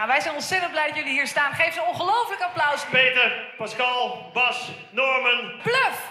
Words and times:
Nou, 0.00 0.12
wij 0.12 0.20
zijn 0.20 0.34
ontzettend 0.34 0.72
blij 0.72 0.86
dat 0.86 0.96
jullie 0.96 1.12
hier 1.12 1.26
staan. 1.26 1.52
Geef 1.52 1.74
ze 1.74 1.80
een 1.80 1.88
ongelooflijk 1.88 2.42
applaus. 2.42 2.86
Peter, 2.90 3.32
Pascal, 3.56 4.30
Bas, 4.32 4.70
Norman. 4.90 5.52
Bluff! 5.62 6.10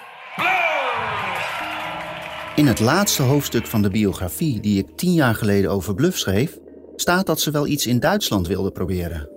In 2.55 2.67
het 2.67 2.79
laatste 2.79 3.21
hoofdstuk 3.21 3.65
van 3.65 3.81
de 3.81 3.89
biografie 3.89 4.60
die 4.60 4.79
ik 4.79 4.97
tien 4.97 5.13
jaar 5.13 5.36
geleden 5.36 5.71
over 5.71 5.94
Bluff 5.96 6.17
schreef, 6.17 6.57
staat 6.96 7.25
dat 7.25 7.39
ze 7.39 7.52
wel 7.52 7.67
iets 7.67 7.88
in 7.88 7.99
Duitsland 7.99 8.47
wilden 8.47 8.71
proberen. 8.71 9.29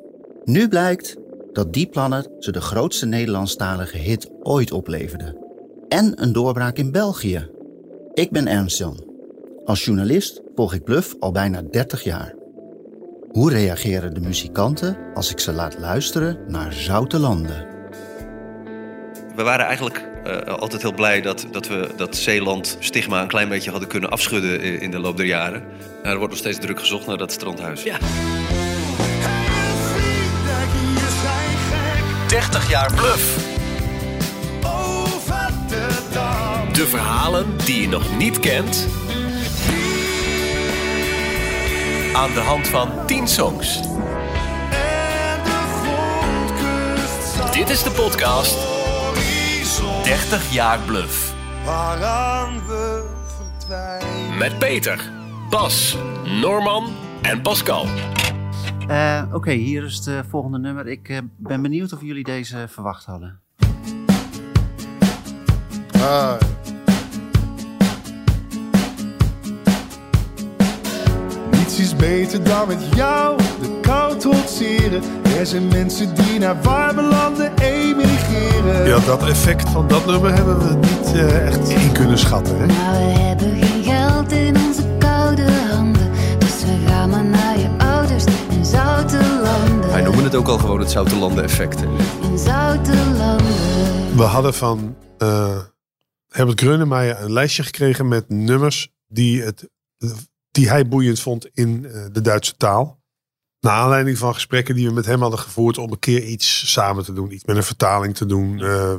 Nu 0.45 0.69
blijkt 0.69 1.17
dat 1.53 1.73
die 1.73 1.87
plannen 1.87 2.27
ze 2.39 2.53
de 2.53 2.61
grootste 2.61 3.07
Nederlandstalige 3.07 3.97
hit 3.97 4.31
ooit 4.43 4.73
opleverden. 4.73 5.37
En 5.89 6.23
een 6.23 6.33
doorbraak 6.33 6.77
in 6.77 6.93
België. 6.93 7.51
Ik 8.15 8.31
ben 8.31 8.47
Ernst 8.47 8.79
Jan. 8.79 9.05
Als 9.65 9.85
journalist 9.85 10.41
volg 10.55 10.75
ik 10.75 10.85
Bluff 10.85 11.15
al 11.21 11.33
bijna 11.33 11.63
30 11.63 12.05
jaar. 12.05 12.41
Hoe 13.33 13.51
reageren 13.51 14.15
de 14.15 14.21
muzikanten 14.21 14.97
als 15.15 15.31
ik 15.31 15.41
ze 15.41 15.53
laat 15.53 15.79
luisteren 15.79 16.39
naar 16.49 16.73
Zoute 16.73 17.19
Landen? 17.19 17.67
We 19.37 19.43
waren 19.43 19.67
eigenlijk 19.67 20.09
eh, 20.25 20.55
altijd 20.55 20.83
heel 20.83 20.95
blij 20.95 21.21
dat, 21.21 21.47
dat 21.51 21.69
we 21.69 21.89
dat 21.97 22.17
Zeeland 22.17 22.77
stigma 22.79 23.23
een 23.23 23.29
klein 23.29 23.49
beetje 23.49 23.71
hadden 23.71 23.89
kunnen 23.89 24.11
afschudden 24.11 24.61
in, 24.61 24.81
in 24.81 24.91
de 24.91 24.99
loop 24.99 25.17
der 25.17 25.27
jaren. 25.27 25.63
Nou, 26.03 26.09
er 26.09 26.17
wordt 26.17 26.31
nog 26.31 26.39
steeds 26.39 26.59
druk 26.59 26.79
gezocht 26.79 27.07
naar 27.07 27.19
dat 27.19 27.33
strandhuis. 27.33 27.83
Ja. 27.83 27.99
30 32.29 32.71
jaar 32.71 32.95
Bluff. 32.95 33.51
De 36.73 36.87
verhalen 36.87 37.47
die 37.65 37.81
je 37.81 37.89
nog 37.89 38.17
niet 38.17 38.41
kent. 38.41 38.87
Aan 42.13 42.33
de 42.33 42.41
hand 42.41 42.69
van 42.69 43.07
10 43.07 43.29
songs. 43.29 43.81
Dit 47.53 47.71
is 47.71 47.83
de 47.83 47.91
podcast 47.97 48.59
30 50.05 50.53
jaar 50.53 50.79
Bluff. 50.79 51.35
Waaraan 51.65 52.67
we 52.67 53.05
verdwijnen. 53.59 54.39
Met 54.39 54.59
Peter, 54.59 55.11
Bas, 55.51 55.97
Norman 56.41 56.85
en 57.23 57.43
Pascal. 57.43 57.87
Eh, 58.89 59.23
Oké, 59.33 59.51
hier 59.53 59.85
is 59.85 59.97
het 59.97 60.07
eh, 60.07 60.19
volgende 60.29 60.59
nummer. 60.59 60.87
Ik 60.87 61.09
eh, 61.09 61.19
ben 61.37 61.63
benieuwd 61.63 61.93
of 61.93 62.01
jullie 62.01 62.25
deze 62.25 62.67
verwacht 62.69 63.05
hadden. 63.05 63.41
Ah, 65.95 66.35
beter 72.03 72.45
dan 72.45 72.69
met 72.69 72.79
jou 72.95 73.39
de 73.61 73.79
kou 73.81 74.19
trotseren. 74.19 75.03
Er 75.39 75.47
zijn 75.47 75.69
mensen 75.69 76.15
die 76.15 76.39
naar 76.39 76.63
warme 76.63 77.03
landen 77.03 77.53
emigreren. 77.59 78.87
Ja, 78.87 78.99
dat 78.99 79.27
effect 79.29 79.69
van 79.71 79.89
dat 79.89 80.07
nummer 80.07 80.35
hebben 80.35 80.59
we 80.59 80.75
niet 80.75 81.13
eh, 81.15 81.47
echt 81.47 81.69
in 81.69 81.93
kunnen 81.93 82.19
schatten. 82.19 82.57
Hè? 82.59 82.67
Maar 82.67 82.93
we 82.93 83.19
hebben 83.21 83.63
geen 83.63 83.83
geld 83.83 84.33
in 84.33 84.57
onze 84.57 84.83
koude 84.99 85.51
handen. 85.51 86.11
Dus 86.39 86.65
we 86.65 86.85
gaan 86.87 87.11
maar 87.11 87.25
naar 87.25 87.59
je 87.59 87.69
ouders 87.79 88.25
in 88.51 88.65
zoute 88.65 89.19
landen. 89.43 89.91
Wij 89.91 90.03
noemen 90.03 90.25
het 90.25 90.35
ook 90.35 90.49
al 90.49 90.59
gewoon 90.59 90.81
het 90.81 90.91
Zoute 90.91 91.17
Landen 91.17 91.45
effect. 91.45 91.81
hè. 91.81 91.87
In 92.31 92.39
zoute 92.39 92.93
landen. 93.17 94.17
We 94.17 94.23
hadden 94.23 94.55
van 94.55 94.97
eh, 95.19 95.59
Herbert 96.29 96.61
Grönemeyer 96.61 97.21
een 97.21 97.33
lijstje 97.33 97.63
gekregen 97.63 98.09
met 98.09 98.29
nummers 98.29 98.89
die, 99.09 99.43
het, 99.43 99.69
die 100.53 100.69
hij 100.69 100.89
boeiend 100.89 101.21
vond 101.21 101.49
in 101.55 101.87
eh, 101.87 102.07
de 102.13 102.21
Duitse 102.21 102.57
taal. 102.57 103.01
Naar 103.61 103.73
aanleiding 103.73 104.19
van 104.19 104.35
gesprekken 104.35 104.75
die 104.75 104.87
we 104.87 104.93
met 104.93 105.07
hem 105.07 105.21
hadden 105.21 105.39
gevoerd 105.39 105.79
om 105.79 105.93
een 105.93 105.99
keer 105.99 106.25
iets 106.25 106.73
samen 106.73 107.05
te 107.05 107.13
doen. 107.13 107.33
Iets 107.33 107.45
met 107.45 107.57
een 107.57 107.63
vertaling 107.63 108.17
te 108.17 108.27
doen. 108.27 108.61
eh, 108.61 108.95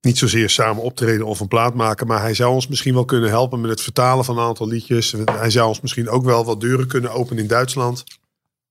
niet 0.00 0.18
zozeer 0.18 0.50
samen 0.50 0.82
optreden 0.82 1.26
of 1.26 1.40
een 1.40 1.48
plaat 1.48 1.74
maken. 1.74 2.06
Maar 2.06 2.20
hij 2.20 2.34
zou 2.34 2.54
ons 2.54 2.66
misschien 2.66 2.94
wel 2.94 3.04
kunnen 3.04 3.28
helpen 3.30 3.60
met 3.60 3.70
het 3.70 3.80
vertalen 3.80 4.24
van 4.24 4.38
een 4.38 4.44
aantal 4.44 4.68
liedjes. 4.68 5.14
Hij 5.24 5.50
zou 5.50 5.68
ons 5.68 5.80
misschien 5.80 6.08
ook 6.08 6.24
wel 6.24 6.44
wat 6.44 6.60
deuren 6.60 6.86
kunnen 6.86 7.12
openen 7.12 7.42
in 7.42 7.48
Duitsland. 7.48 8.04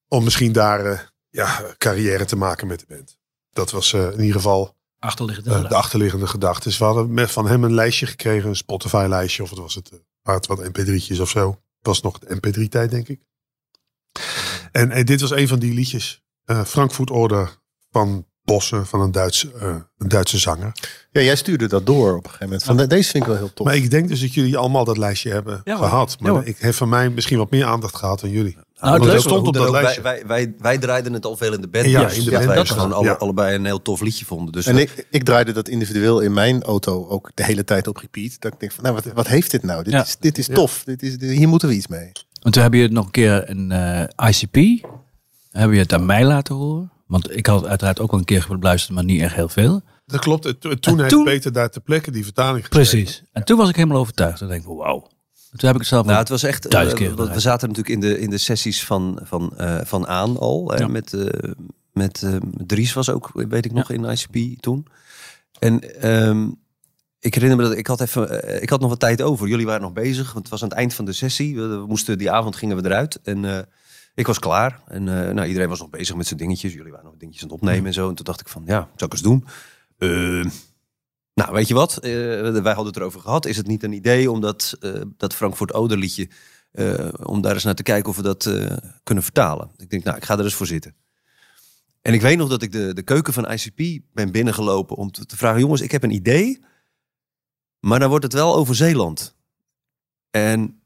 Om 0.07 0.23
misschien 0.23 0.51
daar 0.51 0.85
eh, 0.85 0.99
ja, 1.29 1.75
carrière 1.77 2.25
te 2.25 2.35
maken 2.35 2.67
met 2.67 2.79
de 2.79 2.85
band. 2.87 3.17
Dat 3.49 3.71
was 3.71 3.93
in 3.93 4.19
ieder 4.19 4.35
geval 4.35 4.75
Achterliggende 4.99 5.67
de 5.67 5.75
achterliggende 5.75 6.27
gedachte. 6.27 6.67
Dus 6.67 6.77
we 6.77 6.83
hadden 6.83 7.13
met, 7.13 7.31
van 7.31 7.47
hem 7.47 7.63
een 7.63 7.73
lijstje 7.73 8.05
gekregen. 8.05 8.49
Een 8.49 8.55
Spotify 8.55 9.05
lijstje. 9.09 9.43
Of 9.43 9.49
het 9.49 9.59
was 9.59 9.75
het, 9.75 9.91
het 10.23 10.47
wat 10.47 10.63
mp3'tjes 10.63 11.21
of 11.21 11.29
zo. 11.29 11.62
Het 11.83 11.91
was 11.91 12.01
nog 12.01 12.19
de 12.19 12.35
mp3 12.35 12.69
tijd 12.69 12.91
denk 12.91 13.07
ik. 13.07 13.21
En, 14.71 15.05
dit 15.05 15.21
was 15.21 15.31
een 15.31 15.47
van 15.47 15.59
die 15.59 15.73
liedjes. 15.73 16.23
eh 16.45 16.63
Frankfurt 16.63 17.09
Order 17.09 17.57
van 17.91 18.25
Bossen. 18.43 18.85
Van 18.87 19.01
een, 19.01 19.11
Duits, 19.11 19.51
eh, 19.53 19.75
een 19.97 20.07
Duitse 20.07 20.37
zanger. 20.37 20.71
Ja, 21.11 21.21
jij 21.21 21.35
stuurde 21.35 21.67
dat 21.67 21.85
door 21.85 22.09
op 22.09 22.23
een 22.23 22.29
gegeven 22.29 22.45
moment. 22.45 22.63
Van, 22.63 22.77
deze 22.77 23.09
vind 23.09 23.23
ik 23.23 23.29
wel 23.29 23.37
heel 23.39 23.53
tof. 23.53 23.65
Maar 23.65 23.75
ik 23.75 23.89
denk 23.89 24.07
dus 24.07 24.19
dat 24.21 24.33
jullie 24.33 24.57
allemaal 24.57 24.85
dat 24.85 24.97
lijstje 24.97 25.31
hebben 25.31 25.61
Ja, 25.63 25.77
gehad. 25.77 26.19
Maar 26.19 26.33
Ja, 26.33 26.41
ik 26.43 26.57
heb 26.57 26.73
van 26.73 26.89
mij 26.89 27.09
misschien 27.09 27.37
wat 27.37 27.51
meer 27.51 27.65
aandacht 27.65 27.95
gehad 27.95 28.19
dan 28.19 28.29
jullie. 28.29 28.57
Nou, 28.83 29.09
het 29.09 29.21
stond 29.21 29.47
op 29.47 29.53
dat 29.53 29.69
lijstje. 29.71 30.01
wij, 30.01 30.23
wij, 30.27 30.53
wij, 30.59 30.77
draaiden 30.77 31.13
het 31.13 31.25
al 31.25 31.37
veel 31.37 31.53
in 31.53 31.61
de 31.61 31.67
band. 31.67 31.85
Ja, 31.85 32.03
dus 32.03 32.17
in 32.17 32.23
de 32.23 32.29
dat 32.29 32.33
band, 32.33 32.45
wij 32.45 32.55
dat 32.55 32.69
gewoon 32.69 32.93
alle, 32.93 33.05
ja. 33.05 33.11
allebei 33.13 33.55
een 33.55 33.65
heel 33.65 33.81
tof 33.81 34.01
liedje 34.01 34.25
vonden. 34.25 34.53
Dus 34.53 34.65
En 34.65 34.73
dat- 34.73 34.81
ik, 34.81 35.07
ik 35.09 35.23
draaide 35.23 35.51
dat 35.51 35.67
individueel 35.67 36.19
in 36.19 36.33
mijn 36.33 36.63
auto 36.63 37.07
ook 37.07 37.31
de 37.33 37.43
hele 37.43 37.63
tijd 37.63 37.87
op 37.87 37.97
repeat. 37.97 38.35
Dat 38.41 38.53
ik 38.53 38.59
denk 38.59 38.71
van, 38.71 38.83
nou, 38.83 38.95
wat, 38.95 39.05
wat 39.13 39.27
heeft 39.27 39.51
dit 39.51 39.63
nou? 39.63 39.83
Dit 39.83 39.93
Ja. 39.93 40.01
is, 40.03 40.15
dit 40.19 40.37
is 40.37 40.47
tof. 40.47 40.83
Dit 40.83 41.03
is, 41.03 41.17
dit- 41.17 41.29
hier 41.31 41.47
moeten 41.47 41.67
we 41.67 41.73
iets 41.75 41.87
mee. 41.87 42.11
Want 42.41 42.53
toen 42.55 42.63
heb 42.63 42.73
je 42.73 42.81
het 42.81 42.91
nog 42.91 43.05
een 43.05 43.11
keer 43.11 43.49
in 43.49 43.71
eh, 43.71 44.29
ICP. 44.29 44.55
Heb 45.51 45.71
je 45.71 45.77
het 45.79 45.93
aan 45.93 46.05
mij 46.05 46.25
laten 46.25 46.55
horen. 46.55 46.91
Want 47.07 47.35
ik 47.37 47.45
had 47.45 47.65
uiteraard 47.65 47.99
ook 47.99 48.11
al 48.11 48.17
een 48.17 48.23
keer 48.25 48.45
beluisterd, 48.59 48.93
maar 48.95 49.03
niet 49.03 49.21
echt 49.21 49.35
heel 49.35 49.49
veel. 49.49 49.81
Dat 50.05 50.19
klopt. 50.19 50.45
En 50.45 50.59
to- 50.59 50.75
Toen 50.75 50.93
En 50.93 50.97
heeft 50.97 51.09
toen- 51.09 51.23
Peter 51.23 51.53
daar 51.53 51.69
ter 51.69 51.81
plekke 51.81 52.11
die 52.11 52.23
vertaling 52.23 52.65
geschreven. 52.65 52.91
Precies. 52.97 53.23
En 53.31 53.43
toen 53.43 53.57
was 53.57 53.69
ik 53.69 53.75
helemaal 53.75 53.97
overtuigd. 53.99 54.39
Dan 54.39 54.47
denk 54.47 54.61
ik, 54.61 54.67
wauw. 54.67 55.07
En 55.53 55.59
Toen 55.59 55.67
heb 55.67 55.77
ik 55.77 55.83
het 55.83 55.89
zelf 55.89 56.05
Nou, 56.05 56.19
het 56.19 56.29
was 56.29 56.43
echt. 56.43 56.71
duizend 56.71 56.99
eh, 56.99 57.07
keer 57.07 57.33
we 57.33 57.39
zaten 57.39 57.67
natuurlijk 57.67 57.95
in 57.95 58.01
de, 58.01 58.19
in 58.19 58.29
de 58.29 58.37
sessies 58.37 58.85
van, 58.85 59.19
van, 59.23 59.57
eh, 59.57 59.79
van 59.83 60.07
aan 60.07 60.37
al. 60.37 60.77
Ja. 60.77 60.87
Met, 60.87 61.13
eh, 61.13 61.51
met 61.91 62.25
Dries 62.65 62.93
was 62.93 63.09
ook, 63.09 63.31
weet 63.33 63.65
ik 63.65 63.71
nog, 63.71 63.91
in 63.91 64.03
ICP 64.03 64.61
toen. 64.61 64.87
En 65.59 66.01
ehm, 66.01 66.47
ik 67.19 67.33
herinner 67.33 67.57
me 67.57 67.63
dat 67.63 67.77
ik 67.77 67.87
had 67.87 68.01
even, 68.01 68.61
ik 68.61 68.69
had 68.69 68.79
nog 68.79 68.89
wat 68.89 68.99
tijd 68.99 69.21
over. 69.21 69.47
Jullie 69.47 69.65
waren 69.65 69.81
nog 69.81 69.93
bezig, 69.93 70.25
want 70.25 70.37
het 70.37 70.49
was 70.49 70.63
aan 70.63 70.69
het 70.69 70.77
eind 70.77 70.93
van 70.93 71.05
de 71.05 71.13
sessie. 71.13 71.55
We, 71.55 71.67
we 71.67 71.85
moesten 71.87 72.17
die 72.17 72.31
avond 72.31 72.55
gingen 72.55 72.77
we 72.77 72.85
eruit 72.85 73.19
en 73.23 73.67
ik 74.15 74.27
was 74.27 74.39
klaar. 74.39 74.81
En 74.87 75.03
nou, 75.03 75.43
iedereen 75.43 75.69
was 75.69 75.79
nog 75.79 75.89
bezig 75.89 76.15
met 76.15 76.27
zijn 76.27 76.39
dingetjes. 76.39 76.73
Jullie 76.73 76.91
waren 76.91 77.05
nog 77.05 77.17
dingetjes 77.17 77.43
aan 77.43 77.49
het 77.49 77.57
opnemen 77.57 77.85
en 77.85 77.93
zo. 77.93 78.09
En 78.09 78.15
toen 78.15 78.25
dacht 78.25 78.41
ik 78.41 78.47
van, 78.47 78.63
ja, 78.65 78.89
zou 78.95 79.11
ik 79.11 79.11
eens 79.11 79.21
doen. 79.21 79.45
Nou, 81.33 81.53
weet 81.53 81.67
je 81.67 81.73
wat? 81.73 81.97
Eh, 81.97 82.11
wij 82.11 82.73
hadden 82.73 82.85
het 82.85 82.95
erover 82.95 83.19
gehad. 83.19 83.45
Is 83.45 83.57
het 83.57 83.67
niet 83.67 83.83
een 83.83 83.91
idee 83.91 84.31
om 84.31 84.41
dat, 84.41 84.75
eh, 84.79 85.01
dat 85.17 85.33
Frankfurt 85.33 85.73
Oder 85.73 85.97
liedje... 85.97 86.29
eh, 86.71 87.09
om 87.23 87.41
daar 87.41 87.53
eens 87.53 87.63
naar 87.63 87.75
te 87.75 87.83
kijken 87.83 88.09
of 88.09 88.15
we 88.15 88.21
dat 88.21 88.43
kunnen 89.03 89.23
vertalen? 89.23 89.71
Ik 89.77 89.89
denk, 89.89 90.03
nou, 90.03 90.17
ik 90.17 90.23
ga 90.23 90.37
er 90.37 90.43
eens 90.43 90.53
voor 90.53 90.67
zitten. 90.67 90.95
En 92.01 92.13
ik 92.13 92.21
weet 92.21 92.37
nog 92.37 92.49
dat 92.49 92.61
ik 92.61 92.71
de, 92.71 92.93
de 92.93 93.01
keuken 93.01 93.33
van 93.33 93.51
ICP 93.51 94.03
ben 94.13 94.31
binnengelopen... 94.31 94.95
om 94.95 95.11
te, 95.11 95.37
vragen, 95.37 95.59
jongens, 95.59 95.81
ik 95.81 95.91
heb 95.91 96.03
een 96.03 96.11
idee... 96.11 96.63
maar 97.79 97.99
dan 97.99 98.09
wordt 98.09 98.23
het 98.23 98.33
wel 98.33 98.55
over 98.55 98.75
Zeeland. 98.75 99.35
En 100.29 100.81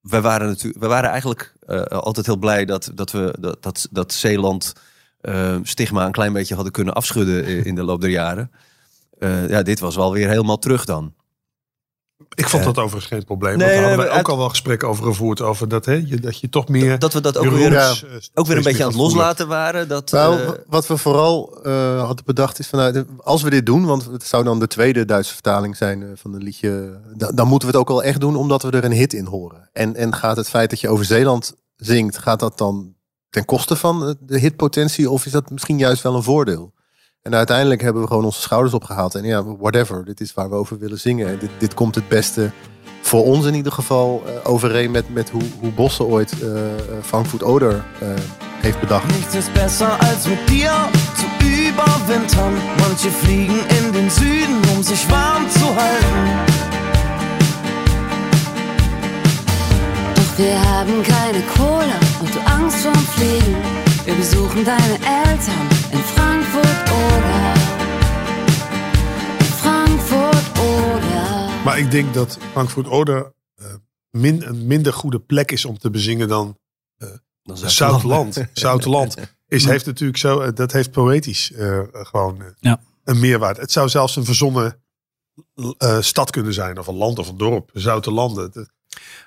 wij, 0.00 0.20
waren 0.20 0.46
natuurlijk, 0.46 0.78
wij 0.78 0.88
waren 0.88 1.10
eigenlijk 1.10 1.54
altijd 1.88 2.26
heel 2.26 2.36
blij... 2.36 2.64
dat, 2.64 2.90
dat, 2.94 3.10
we, 3.10 3.36
dat, 3.40 3.62
dat, 3.62 3.88
dat 3.90 4.12
Zeeland 4.12 4.72
stigma 5.62 6.06
een 6.06 6.12
klein 6.12 6.32
beetje 6.32 6.54
hadden 6.54 6.72
kunnen 6.72 6.94
afschudden... 6.94 7.64
in 7.64 7.74
de 7.74 7.82
loop 7.82 8.00
der 8.00 8.10
jaren. 8.10 8.50
Eh, 9.18 9.48
ja, 9.48 9.62
dit 9.62 9.80
was 9.80 9.96
wel 9.96 10.12
weer 10.12 10.28
helemaal 10.28 10.58
terug 10.58 10.84
dan. 10.84 11.14
Ik 12.34 12.48
vond 12.48 12.62
Eh, 12.62 12.68
dat 12.68 12.78
overigens 12.84 13.12
geen 13.12 13.24
probleem. 13.24 13.56
nee, 13.58 13.66
want 13.68 13.78
daar 13.80 13.88
hadden 13.88 14.14
we 14.14 14.18
ook 14.20 14.28
al 14.28 14.36
wel 14.38 14.48
gesprekken 14.48 14.88
over 14.88 15.04
gevoerd. 15.04 15.40
Over 15.40 15.68
dat, 15.68 15.84
hè, 15.84 15.92
je, 15.92 16.20
dat 16.20 16.40
je 16.40 16.48
toch 16.48 16.68
meer... 16.68 16.98
Dat 16.98 17.12
we 17.12 17.20
dat 17.20 17.36
ook 17.36 17.50
weer, 17.50 17.72
Ja. 17.72 17.88
eh, 17.90 17.94
ook 18.34 18.46
weer 18.46 18.56
een 18.56 18.62
beetje 18.62 18.82
aan 18.82 18.88
het 18.88 18.98
loslaten 18.98 19.48
waren. 19.48 19.88
Dat, 19.88 20.10
Nou, 20.10 20.40
eh, 20.42 20.50
wat 20.66 20.86
we 20.86 20.96
vooral 20.96 21.60
eh, 21.62 22.04
hadden 22.04 22.24
bedacht 22.24 22.58
is 22.58 22.66
van, 22.66 22.78
nou, 22.78 23.04
als 23.18 23.42
we 23.42 23.50
dit 23.50 23.66
doen, 23.66 23.84
want 23.86 24.04
het 24.04 24.26
zou 24.26 24.44
dan 24.44 24.58
de 24.58 24.66
tweede 24.66 25.04
Duitse 25.04 25.32
vertaling 25.32 25.76
zijn 25.76 26.12
van 26.14 26.34
een 26.34 26.42
liedje, 26.42 27.00
dan, 27.16 27.34
dan 27.34 27.48
moeten 27.48 27.68
we 27.68 27.74
het 27.74 27.82
ook 27.82 27.88
wel 27.88 28.02
echt 28.02 28.20
doen 28.20 28.36
omdat 28.36 28.62
we 28.62 28.70
er 28.70 28.84
een 28.84 28.92
hit 28.92 29.12
in 29.12 29.26
horen. 29.26 29.68
En, 29.72 29.96
en 29.96 30.14
gaat 30.14 30.36
het 30.36 30.48
feit 30.48 30.70
dat 30.70 30.80
je 30.80 30.88
over 30.88 31.04
Zeeland 31.04 31.54
zingt, 31.76 32.18
gaat 32.18 32.40
dat 32.40 32.58
dan 32.58 32.94
ten 33.30 33.44
koste 33.44 33.76
van 33.76 34.16
de 34.20 34.38
hitpotentie 34.38 35.10
of 35.10 35.26
is 35.26 35.32
dat 35.32 35.50
misschien 35.50 35.78
juist 35.78 36.02
wel 36.02 36.14
een 36.14 36.22
voordeel? 36.22 36.72
En 37.28 37.34
uiteindelijk 37.34 37.80
hebben 37.80 38.02
we 38.02 38.08
gewoon 38.08 38.24
onze 38.24 38.40
schouders 38.40 38.74
opgehaald 38.74 39.14
en 39.14 39.24
ja, 39.24 39.44
whatever, 39.44 40.04
dit 40.04 40.20
is 40.20 40.34
waar 40.34 40.50
we 40.50 40.54
over 40.54 40.78
willen 40.78 40.98
zingen. 40.98 41.28
En 41.28 41.38
dit, 41.38 41.50
dit 41.58 41.74
komt 41.74 41.94
het 41.94 42.08
beste 42.08 42.50
voor 43.00 43.24
ons 43.24 43.46
in 43.46 43.54
ieder 43.54 43.72
geval 43.72 44.22
eh, 44.26 44.50
overeen 44.50 44.90
met, 44.90 45.14
met 45.14 45.30
hoe, 45.30 45.42
hoe 45.60 45.70
Bosse 45.70 46.04
ooit 46.04 46.32
eh 46.42 46.48
eh, 46.48 46.72
Frankfurt 47.02 47.42
Oder 47.42 47.84
eh, 48.00 48.08
heeft 48.60 48.80
bedacht. 48.80 49.06
Nichts 49.06 49.34
ist 49.34 49.52
besser 49.52 49.90
als 49.98 50.26
mit 50.26 50.48
dir 50.48 50.72
zu 51.16 51.26
überwintern. 51.46 52.52
Manche 52.78 53.10
fliegen 53.10 53.60
in 53.78 53.92
den 53.92 54.10
Süden, 54.10 54.60
um 54.76 54.82
sich 54.82 55.10
warm 55.10 55.50
zu 55.50 55.66
halten. 55.66 56.24
Doch 60.14 60.38
wir 60.38 60.58
haben 60.70 61.02
keine 61.02 61.42
Kohle 61.56 61.96
und 62.20 62.34
du 62.34 62.40
Angst 62.54 62.78
vorm 62.78 63.06
Fliegen. 63.14 63.78
Schlafen 64.58 64.64
deine 64.64 64.94
Eltern 64.94 65.68
in 65.92 65.98
Frankfurt 65.98 66.17
oder 66.92 67.56
Frankfurt 69.60 70.58
oder 70.58 71.62
Maar 71.64 71.78
ik 71.78 71.90
denk 71.90 72.14
dat 72.14 72.38
Frankfurt 72.52 72.88
Oder 72.88 73.32
eh, 73.54 73.66
min, 74.10 74.46
een 74.48 74.66
minder 74.66 74.92
goede 74.92 75.20
plek 75.20 75.50
is 75.52 75.64
om 75.64 75.78
te 75.78 75.90
bezingen 75.90 76.28
dan 76.28 76.58
eh 76.98 77.08
Zoutland. 77.54 78.44
Zoutland 78.52 79.16
is, 79.48 79.64
heeft 79.64 79.86
natuurlijk 79.86 80.18
zo, 80.18 80.40
eh, 80.40 80.52
dat 80.54 80.72
heeft 80.72 80.90
poëtisch 80.90 81.52
eh, 81.52 81.80
gewoon 81.92 82.42
Ja. 82.60 82.80
een 83.04 83.18
meerwaarde. 83.20 83.60
Het 83.60 83.72
zou 83.72 83.88
zelfs 83.88 84.16
een 84.16 84.24
verzonnen 84.24 84.80
eh, 85.78 86.00
stad 86.00 86.30
kunnen 86.30 86.54
zijn, 86.54 86.78
of 86.78 86.86
een 86.86 86.94
land 86.96 87.18
of 87.18 87.28
een 87.28 87.36
dorp. 87.36 87.70
Zoutelanden. 87.72 88.70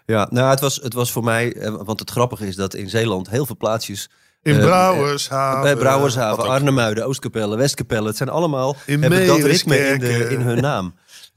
Ja, 0.06 0.28
nou, 0.32 0.50
het 0.50 0.60
was, 0.60 0.76
het 0.76 0.94
was 0.94 1.12
voor 1.12 1.24
mij, 1.24 1.72
want 1.72 2.00
het 2.00 2.10
grappige 2.10 2.48
is 2.48 2.56
dat 2.56 2.74
in 2.74 2.90
Zeeland 2.90 3.30
heel 3.30 3.46
veel 3.46 3.58
plaatsjes. 3.58 4.10
In 4.44 4.56
eh, 4.56 4.62
Brouwershaven. 4.66 5.62
Bij 5.62 5.76
Brouwershaven, 5.76 6.44
Arnhemuiden, 6.44 7.06
Oostkapelle, 7.06 7.58
Westkapelle. 7.58 8.08
Het 8.08 8.18
zijn 8.18 8.30
allemaal, 8.30 8.76
In 8.86 9.02
hebben 9.02 9.28
dat 9.28 9.40
ritme 9.40 9.78
in, 9.78 10.00
de, 10.00 10.30
in 10.30 10.42
hun 10.42 10.62
naam. 10.62 10.94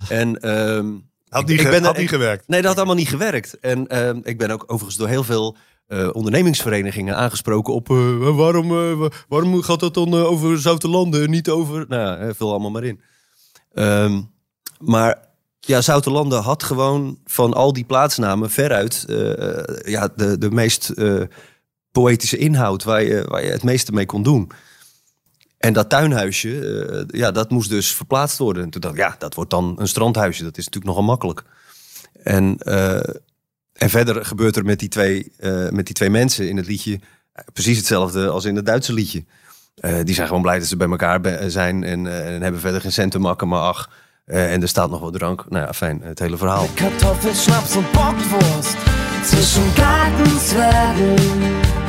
En, 0.08 0.40
ehm, 0.40 0.86
Had 1.28 1.46
niet, 1.46 1.60
ge- 1.60 1.80
had 1.82 1.96
niet 1.96 2.08
gewerkt. 2.08 2.48
Nee, 2.48 2.58
dat 2.60 2.68
had 2.68 2.76
allemaal 2.76 2.96
niet 2.96 3.08
gewerkt. 3.08 3.58
En 3.60 3.86
ehm, 3.86 4.18
ik 4.22 4.38
ben 4.38 4.50
ook 4.50 4.62
overigens 4.66 4.96
door 4.96 5.08
heel 5.08 5.24
veel 5.24 5.56
eh, 5.86 6.08
ondernemingsverenigingen 6.12 7.16
aangesproken 7.16 7.74
op... 7.74 7.90
eh, 7.90 8.36
waarom, 8.36 8.68
wa- 8.98 9.08
waarom 9.28 9.62
gaat 9.62 9.80
dat 9.80 9.94
dan 9.94 10.14
over 10.14 10.58
Zoutelanden 10.60 11.22
en 11.22 11.30
niet 11.30 11.48
over... 11.50 11.84
Nou 11.88 12.26
ja, 12.26 12.34
vul 12.34 12.50
allemaal 12.50 12.70
maar 12.70 12.84
in. 12.84 13.00
Ehm, 13.74 14.20
maar 14.78 15.18
ja, 15.60 15.80
Zoutelanden 15.80 16.42
had 16.42 16.62
gewoon 16.62 17.18
van 17.24 17.54
al 17.54 17.72
die 17.72 17.84
plaatsnamen 17.84 18.50
veruit... 18.50 19.04
ja, 19.84 20.08
de, 20.16 20.38
de 20.38 20.50
meest 20.50 20.92
poëtische 21.94 22.37
inhoud 22.37 22.85
waar 22.85 23.02
je, 23.02 23.25
waar 23.29 23.44
je 23.44 23.50
het 23.50 23.62
meeste 23.62 23.93
mee 23.93 24.06
kon 24.06 24.23
doen. 24.23 24.50
En 25.58 25.73
dat 25.73 25.88
tuinhuisje, 25.88 26.87
eh, 26.87 27.20
ja, 27.20 27.31
dat 27.31 27.50
moest 27.50 27.70
dus 27.70 27.94
verplaatst 27.94 28.38
worden. 28.38 28.62
En 28.62 28.70
toen 28.70 28.81
dacht 28.81 28.94
ik, 28.94 29.00
ja, 29.00 29.14
dat 29.19 29.35
wordt 29.35 29.50
dan 29.50 29.75
een 29.79 29.88
strandhuisje. 29.88 30.43
Dat 30.43 30.58
is 30.58 30.64
natuurlijk 30.64 30.94
nogal 30.94 31.08
makkelijk. 31.08 31.43
En, 32.23 32.56
eh, 32.58 33.14
en 33.73 33.91
verder 33.91 34.25
gebeurt 34.25 34.56
er 34.56 34.64
met 34.64 34.79
die, 34.79 34.88
twee, 34.88 35.32
eh, 35.38 35.69
met 35.69 35.87
die 35.87 35.94
twee 35.94 36.11
mensen 36.11 36.49
in 36.49 36.56
het 36.56 36.67
liedje 36.67 37.00
precies 37.52 37.76
hetzelfde 37.76 38.29
als 38.29 38.44
in 38.44 38.56
het 38.56 38.67
Duitse 38.67 38.93
liedje. 38.93 39.25
Die 40.02 40.14
zijn 40.14 40.26
gewoon 40.26 40.43
blij 40.43 40.58
dat 40.58 40.69
ze 40.69 40.76
bij 40.76 40.88
elkaar 40.88 41.50
zijn 41.50 41.85
en, 41.85 42.06
en 42.06 42.43
hebben 42.43 42.61
verder 42.61 42.81
geen 42.81 42.93
cent 42.93 43.12
te 43.12 43.19
makken, 43.19 43.49
maar 43.49 43.61
ach. 43.61 43.91
en 44.25 44.62
er 44.62 44.69
staat 44.69 44.91
nog 44.91 45.00
wat 45.00 45.12
drank. 45.12 45.44
Nou 45.49 45.67
ja, 45.67 45.73
fijn, 45.73 46.00
het 46.02 46.19
hele 46.19 46.37
verhaal. 46.37 46.69
Kartoffelschnaps 46.75 47.76
und 47.76 47.93
Bockwurst 47.93 48.76
zwischen 49.23 49.75
Gartenzwergen. 49.75 51.83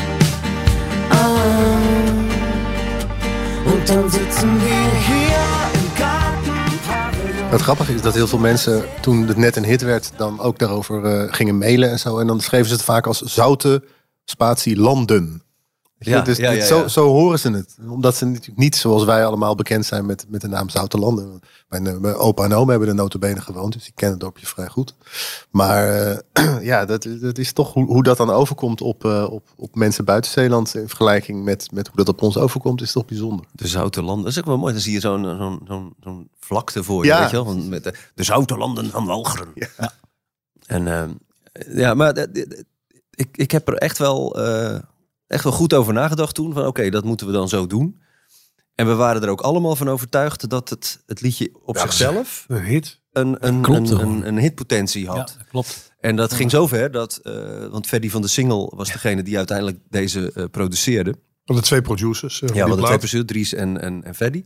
Het 7.56 7.62
grappige 7.62 7.94
is 7.94 8.02
dat 8.02 8.14
heel 8.14 8.28
veel 8.28 8.40
mensen, 8.40 8.86
toen 9.02 9.28
het 9.28 9.38
net 9.38 9.56
een 9.56 9.66
hit 9.66 9.82
werd, 9.82 10.12
dan 10.18 10.40
ook 10.40 10.60
daarover 10.60 11.06
eh, 11.06 11.34
gingen 11.34 11.58
mailen 11.58 11.90
en 11.92 12.00
zo. 12.00 12.20
En 12.20 12.28
dan 12.28 12.42
schreven 12.42 12.68
ze 12.68 12.74
het 12.74 12.84
vaak 12.84 13.08
als 13.08 13.22
zoute 13.22 13.84
spatie 14.26 14.78
landen. 14.78 15.45
Ja, 16.06 16.22
dus 16.22 16.38
ja, 16.38 16.50
dit- 16.52 16.60
ja, 16.60 16.66
zo, 16.66 16.88
zo 16.88 17.08
horen 17.08 17.40
ze 17.40 17.52
het. 17.52 17.78
Omdat 17.90 18.16
ze 18.16 18.26
natuurlijk 18.26 18.58
niet 18.58 18.76
zoals 18.76 19.04
wij 19.04 19.26
allemaal 19.26 19.56
bekend 19.56 19.86
zijn 19.86 20.06
met, 20.06 20.26
met 20.30 20.42
de 20.42 20.48
naam 20.48 20.70
Zoute 20.70 20.98
Landen. 20.98 21.40
Mijn, 21.70 21.88
eh, 21.88 21.98
mijn 21.98 22.16
opa 22.16 22.44
en 22.44 22.54
oma 22.54 22.70
hebben 22.72 22.90
er 22.90 22.96
notabene 22.96 23.42
gewoond, 23.42 23.74
dus 23.74 23.84
die 23.84 23.92
kennen 23.96 24.18
het 24.18 24.26
dorpje 24.26 24.46
vrij 24.46 24.68
goed. 24.68 24.96
Maar 25.52 25.88
eh, 25.90 26.18
ja, 26.72 26.86
dat, 26.86 27.08
dat 27.22 27.38
is 27.38 27.54
toch 27.54 27.74
hoe, 27.74 27.86
hoe 27.86 28.04
dat 28.04 28.18
dan 28.18 28.30
overkomt 28.30 28.82
op, 28.82 29.06
eh, 29.06 29.28
op, 29.32 29.48
op 29.56 29.76
mensen 29.76 30.06
buiten 30.06 30.32
Zeeland 30.32 30.76
in 30.76 30.88
vergelijking 30.88 31.44
met, 31.44 31.72
met 31.72 31.88
hoe 31.88 31.96
dat 31.98 32.10
op 32.10 32.22
ons 32.22 32.38
overkomt, 32.38 32.82
is 32.82 32.92
toch 32.92 33.06
bijzonder. 33.06 33.46
De 33.52 33.68
Zoute 33.68 34.02
Landen. 34.02 34.24
Dat 34.24 34.32
is 34.34 34.40
ook 34.40 34.46
wel 34.46 34.58
mooi. 34.58 34.74
Dan 34.74 34.82
zie 34.82 34.94
je 34.94 35.00
zo'n 35.00 35.24
zo'n 35.24 35.60
zo'n 35.68 35.94
zo'n 36.04 36.30
vlakte 36.40 36.84
voor 36.84 37.04
je, 37.06 37.10
Ja. 37.12 37.20
weet 37.20 37.30
je 37.30 37.36
wel? 37.36 37.46
Van, 37.46 37.70
met 37.70 37.84
de, 37.84 37.94
de 38.16 38.24
Zoute 38.24 38.58
Landen 38.58 38.90
van 38.90 39.06
Walcheren. 39.06 39.54
En 40.66 41.20
ja, 41.70 41.94
maar 41.94 42.18
ik, 43.12 43.28
ik 43.32 43.52
heb 43.52 43.68
er 43.68 43.74
echt 43.76 43.98
wel, 43.98 44.36
echt 45.28 45.44
wel 45.44 45.54
goed 45.54 45.74
over 45.74 45.94
nagedacht 45.94 46.36
toen. 46.36 46.54
Van 46.54 46.66
oké, 46.66 46.90
dat 46.90 47.04
moeten 47.04 47.28
we 47.28 47.34
dan 47.34 47.50
zo 47.50 47.68
doen. 47.68 48.02
En 48.76 48.88
we 48.88 48.94
waren 48.94 49.22
er 49.24 49.30
ook 49.30 49.42
allemaal 49.42 49.76
van 49.76 49.90
overtuigd 49.90 50.50
dat 50.50 50.70
het, 50.70 51.04
het 51.06 51.22
liedje 51.22 51.50
op 51.64 51.76
Ja, 51.76 51.82
zichzelf 51.82 52.46
Een 52.48 52.64
hit. 52.64 53.02
een, 53.12 53.38
een, 53.48 53.62
klopt 53.62 53.90
een, 53.90 54.00
een, 54.00 54.28
een 54.28 54.38
hitpotentie 54.38 55.08
had. 55.08 55.18
Ja, 55.30 55.38
dat 55.38 55.48
klopt. 55.50 55.94
En 56.00 56.16
dat 56.16 56.34
ging 56.34 56.52
zover 56.52 56.92
dat, 56.92 57.18
eh, 57.24 57.66
want 57.68 57.88
Freddy 57.88 58.10
van 58.10 58.22
de 58.22 58.28
Single 58.28 58.72
was 58.76 58.92
degene 58.92 59.24
die 59.24 59.38
uiteindelijk 59.38 59.78
deze 59.90 60.32
eh, 60.34 60.44
produceerde. 60.52 61.16
Van 61.46 61.56
de 61.56 61.62
twee 61.62 61.82
producers. 61.82 62.42
eh, 62.42 62.48
van 62.48 62.58
Ja, 62.58 62.64
we 62.64 62.70
hadden 62.70 62.86
twee 62.86 62.98
producers, 62.98 63.26
Dries 63.26 63.54
en, 63.54 63.82
en, 63.82 64.04
en 64.04 64.16
Freddy. 64.16 64.44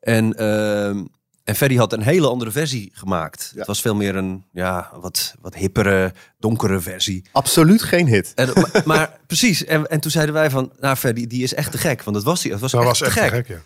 En, 0.00 0.34
ehm 0.34 1.04
en 1.46 1.56
Freddy 1.56 1.76
had 1.76 1.92
een 1.92 2.02
hele 2.02 2.28
andere 2.28 2.50
versie 2.50 2.90
gemaakt. 2.94 3.52
Het 3.56 3.66
was 3.66 3.80
veel 3.80 3.94
meer 3.94 4.16
een 4.16 4.44
ja, 4.52 4.90
wat, 5.00 5.34
wat 5.40 5.54
hippere, 5.54 6.12
donkere 6.38 6.80
versie. 6.80 7.24
Absoluut 7.32 7.82
geen 7.82 8.06
hit. 8.06 8.32
En, 8.34 8.50
maar, 8.54 8.82
maar 8.84 9.18
precies, 9.26 9.64
en, 9.64 9.86
en 9.86 10.00
toen 10.00 10.10
zeiden 10.10 10.34
wij 10.34 10.50
van, 10.50 10.72
nou 10.80 10.96
Freddy, 10.96 11.26
die 11.26 11.42
is 11.42 11.54
echt 11.54 11.70
te 11.70 11.78
gek. 11.78 12.02
Want 12.02 12.16
dat 12.16 12.24
was 12.24 12.42
hij, 12.42 12.52
het 12.52 12.60
was 12.60 12.70
Dat 12.70 12.80
echt, 12.80 12.90
was 12.90 13.00
echt 13.00 13.16
te 13.16 13.22
te 13.22 13.28
gek. 13.28 13.48
ja. 13.48 13.62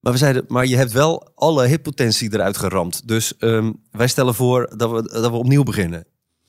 Maar 0.00 0.12
we 0.12 0.18
zeiden, 0.18 0.44
maar 0.48 0.66
je 0.66 0.76
hebt 0.76 0.92
wel 0.92 1.32
alle 1.34 1.66
hitpotentie 1.66 2.32
eruit 2.32 2.56
geramd. 2.56 3.08
Dus 3.08 3.36
ehm, 3.36 3.72
wij 3.90 4.08
stellen 4.08 4.34
voor 4.34 4.72
dat 4.76 4.90
we, 4.90 5.02
dat 5.20 5.30
we 5.30 5.36
opnieuw 5.36 5.62
beginnen. 5.62 6.04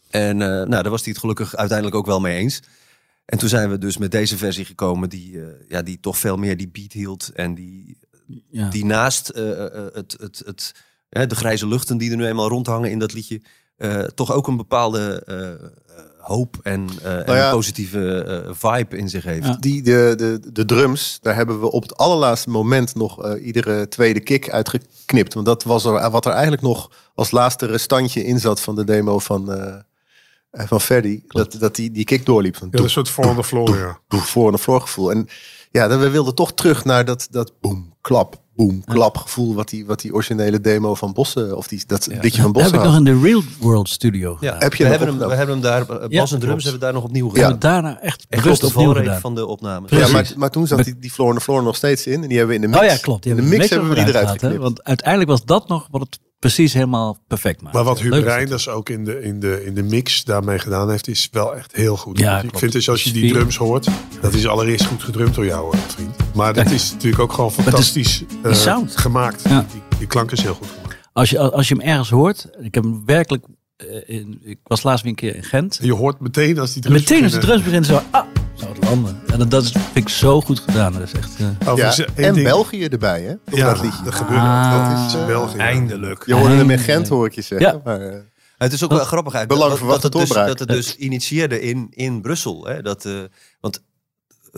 En 0.10 0.42
eh, 0.42 0.48
nou, 0.48 0.70
daar 0.70 0.90
was 0.90 1.02
hij 1.02 1.12
het 1.12 1.20
gelukkig 1.20 1.56
uiteindelijk 1.56 1.98
ook 1.98 2.06
wel 2.06 2.20
mee 2.20 2.38
eens. 2.38 2.62
En 3.26 3.38
toen 3.38 3.50
zijn 3.50 3.70
we 3.70 3.78
dus 3.78 3.98
met 3.98 4.12
deze 4.12 4.38
versie 4.38 4.66
gekomen 4.66 5.10
die, 5.10 5.42
eh, 5.42 5.48
ja, 5.68 5.82
die 5.82 6.00
toch 6.00 6.18
veel 6.18 6.38
meer 6.38 6.58
die 6.58 6.70
beat 6.70 6.92
hield. 6.92 7.32
En 7.34 7.56
die, 7.56 7.98
Ja. 8.50 8.70
die 8.70 8.86
naast 8.86 9.30
eh, 9.30 9.66
eh, 9.66 9.84
het, 9.94 10.16
het, 10.20 10.42
het, 10.46 10.76
hè, 11.10 11.28
de 11.28 11.36
grijze 11.36 11.68
luchten 11.68 11.98
die 11.98 12.12
er 12.12 12.18
nu 12.18 12.26
eenmaal 12.26 12.48
rondhangen 12.50 12.92
in 12.92 13.00
dat 13.00 13.14
liedje... 13.14 13.42
eh, 13.78 14.00
toch 14.04 14.32
ook 14.34 14.48
een 14.48 14.58
bepaalde 14.58 15.24
eh, 15.26 15.52
eh, 15.52 15.58
hoop 16.18 16.58
en, 16.64 16.88
eh, 17.04 17.12
Nou 17.12 17.36
ja. 17.38 17.46
een 17.46 17.54
positieve 17.54 18.24
eh, 18.24 18.50
vibe 18.54 18.98
in 18.98 19.10
zich 19.10 19.24
heeft. 19.24 19.62
Die, 19.62 19.82
de, 19.82 20.14
de, 20.18 20.52
de 20.54 20.66
drums, 20.66 21.18
daar 21.22 21.36
hebben 21.36 21.60
we 21.60 21.72
op 21.72 21.82
het 21.82 21.98
allerlaatste 21.98 22.50
moment 22.50 22.96
nog 22.96 23.24
eh, 23.24 23.46
iedere 23.46 23.88
tweede 23.88 24.20
kick 24.20 24.50
uitgeknipt. 24.50 25.34
Want 25.34 25.46
dat 25.46 25.64
was 25.64 25.86
er, 25.86 26.10
wat 26.10 26.26
er 26.26 26.32
eigenlijk 26.32 26.62
nog 26.62 26.92
als 27.16 27.32
laatste 27.32 27.66
restantje 27.66 28.26
in 28.26 28.40
zat 28.40 28.62
van 28.62 28.76
de 28.76 28.84
demo 28.84 29.20
van, 29.20 29.52
eh 29.54 29.76
eh, 30.50 30.68
van 30.68 30.82
Ferdy. 30.82 31.22
Dat, 31.28 31.56
dat 31.60 31.76
die, 31.76 31.92
die 31.92 32.04
kick 32.04 32.26
doorliep. 32.26 32.56
Van 32.56 32.68
Ja, 32.72 32.80
een 32.84 32.90
soort 32.90 33.10
voor 33.10 33.36
the 33.36 33.44
floor, 33.44 33.78
ja. 33.78 34.00
doe 34.08 34.20
voor 34.22 34.46
en 34.46 34.52
de 34.52 34.58
floor 34.58 34.82
gevoel. 34.82 35.12
En 35.12 35.28
ja, 35.72 35.88
dan, 35.88 36.00
we 36.00 36.10
wilden 36.10 36.36
toch 36.36 36.54
terug 36.54 36.86
naar 36.86 37.06
dat, 37.06 37.28
dat 37.32 37.54
boom, 37.62 37.89
klap, 38.02 38.42
boom, 38.56 38.84
klap 38.86 39.18
gevoel. 39.18 39.56
Wat 39.56 39.70
die, 39.70 39.86
wat 39.86 40.02
die 40.02 40.14
originele 40.14 40.62
demo 40.62 40.96
van 40.96 41.14
Bossen, 41.14 41.58
of 41.58 41.68
die, 41.68 41.84
dat 41.88 42.08
liedje 42.08 42.42
van 42.42 42.52
Dat 42.52 42.62
Bossen 42.62 42.72
heb 42.72 42.80
ik 42.82 42.86
nog 42.88 42.98
in 42.98 43.04
de 43.04 43.20
Real 43.28 43.42
World 43.60 43.90
Studio 43.90 44.38
Ja. 44.40 44.56
Heb 44.58 44.74
je 44.74 44.84
we, 44.84 44.90
hebben 44.90 45.08
hem, 45.08 45.18
we 45.18 45.36
hebben 45.36 45.56
hem 45.56 45.64
daar, 45.64 45.82
eh, 45.90 46.06
Ja, 46.10 46.20
bas 46.20 46.32
en 46.32 46.40
drums 46.40 46.64
hebben 46.64 46.80
we 46.80 46.86
daar 46.86 46.94
nog 46.96 47.04
opnieuw 47.04 47.26
We 47.26 47.32
gedaan. 47.32 47.50
hebben 47.50 47.70
daarna 47.70 48.02
echt 48.02 48.26
bewust 48.30 48.62
de 48.62 48.68
opnieuw 48.68 48.94
gedaan. 48.94 49.20
van 49.20 49.36
de 49.36 49.46
opname. 49.46 49.88
Ja, 49.90 49.96
Precies. 49.98 50.12
maar, 50.14 50.34
maar 50.36 50.50
toen 50.50 50.68
zat 50.68 50.84
die, 50.84 51.00
die 51.00 51.12
floor 51.12 51.34
de 51.34 51.42
floor 51.42 51.64
nog 51.64 51.76
steeds 51.76 52.08
in. 52.08 52.22
En 52.24 52.28
die 52.30 52.38
hebben 52.38 52.58
we 52.60 52.64
in 52.66 52.72
de 52.72 52.78
mix. 52.78 52.90
Oh 52.92 52.96
ja, 52.96 53.02
klopt. 53.02 53.24
Die 53.24 53.32
in 53.32 53.38
de 53.38 53.44
mix 53.58 53.70
hebben 53.70 53.90
we 53.90 53.96
die 53.96 54.04
eruit 54.04 54.16
gehaald, 54.24 54.42
hè? 54.42 54.48
geknipt. 54.48 54.64
Want 54.64 54.84
uiteindelijk 54.84 55.30
was 55.30 55.46
dat 55.46 55.68
nog 55.68 55.88
wat 55.92 56.02
het 56.02 56.20
precies 56.40 56.74
helemaal 56.74 57.18
perfect 57.28 57.62
maakt. 57.62 57.76
Maar 57.76 57.84
wat 57.84 58.00
Huub. 58.00 58.14
Reinders 58.14 58.70
ook 58.70 58.90
in 58.90 59.06
de, 59.06 59.22
in, 59.22 59.40
de, 59.40 59.66
in 59.66 59.74
de 59.74 59.84
mix 59.84 60.24
daarmee 60.24 60.60
gedaan 60.60 60.90
heeft, 60.90 61.08
is 61.08 61.30
wel 61.32 61.56
echt 61.56 61.76
heel 61.76 61.98
goed. 61.98 62.20
Ja, 62.20 62.42
ik 62.42 62.58
vind 62.58 62.72
dus 62.72 62.90
als 62.90 63.04
je 63.04 63.12
die 63.12 63.34
drums 63.34 63.58
hoort, 63.58 63.88
dat 64.22 64.34
is 64.34 64.48
allereerst 64.48 64.86
goed 64.86 65.04
gedrumd 65.04 65.36
door 65.36 65.46
jou, 65.46 65.76
vriend. 65.88 66.16
Maar 66.40 66.54
dat 66.54 66.72
is 66.72 66.92
natuurlijk 66.92 67.22
ook 67.22 67.34
gewoon 67.34 67.52
fantastisch 67.62 68.24
eh, 68.44 68.54
sound. 68.54 68.98
gemaakt. 68.98 69.44
Ja. 69.50 69.66
Die, 69.72 69.82
die 69.98 70.08
klank 70.08 70.32
is 70.32 70.42
heel 70.42 70.54
goed 70.54 70.68
gemaakt. 70.68 70.98
Als 71.14 71.30
je, 71.30 71.40
als 71.40 71.68
je 71.68 71.76
hem 71.76 71.84
ergens 71.84 72.10
hoort, 72.10 72.50
ik 72.60 72.74
heb 72.76 72.84
hem 72.84 73.06
werkelijk, 73.06 73.46
eh, 73.78 73.88
in, 74.06 74.40
ik 74.44 74.60
was 74.64 74.84
laatst 74.84 75.02
weer 75.04 75.12
een 75.12 75.18
keer 75.18 75.36
in 75.36 75.44
Gent. 75.44 75.78
En 75.80 75.86
je 75.86 75.94
hoort 75.94 76.20
meteen 76.20 76.60
als 76.60 76.74
die 76.74 76.82
drums 76.82 77.00
meteen 77.00 77.24
als 77.24 77.32
de 77.32 77.38
drums 77.40 77.64
beginnen, 77.64 77.86
zo, 77.90 78.02
ah, 78.12 78.26
zou 78.54 78.74
het 78.74 78.84
landen. 78.84 79.20
En 79.32 79.40
dat, 79.40 79.52
dat 79.52 79.64
is, 79.64 79.72
vind 79.72 79.96
ik 79.96 80.10
zo 80.10 80.42
goed 80.42 80.60
gedaan. 80.60 80.94
Dat 80.94 81.02
is 81.02 81.12
echt, 81.12 81.32
eh, 81.40 81.76
Ja, 81.76 81.94
en 82.16 82.34
ding- 82.34 82.48
België 82.48 82.86
erbij, 82.86 83.22
hè? 83.22 83.32
Op 83.32 83.40
Ja, 83.58 83.74
dat 83.74 83.82
liedje. 83.84 84.04
dat 84.04 84.14
gebeurde. 84.16 84.42
Ah. 84.44 84.90
Dat 85.12 85.22
is 85.22 85.26
België. 85.26 85.58
Eindelijk. 85.58 86.24
Je 86.26 86.34
hoorde 86.34 86.56
hem 86.56 86.70
in. 86.70 86.80
Gent, 86.80 87.08
hoor 87.08 87.26
ik 87.26 87.34
je 87.34 87.42
zeggen. 87.42 87.68
Ja. 87.68 87.82
Maar, 87.84 88.24
Het 88.58 88.74
is 88.74 88.84
ook 88.84 88.90
wel 88.92 89.06
grappig 89.06 89.34
eigenlijk. 89.34 89.64
Belang 89.70 89.80
dat, 89.80 90.02
dat, 90.02 90.04
het 90.04 90.22
dus, 90.22 90.30
dat 90.30 90.60
het 90.60 90.68
dus 90.68 90.96
initieerde 90.96 91.62
in, 91.62 91.88
in 91.90 92.22
Brussel. 92.22 92.66
Hè? 92.66 92.82
Dat, 92.82 93.06
eh, 93.06 93.14
want 93.60 93.82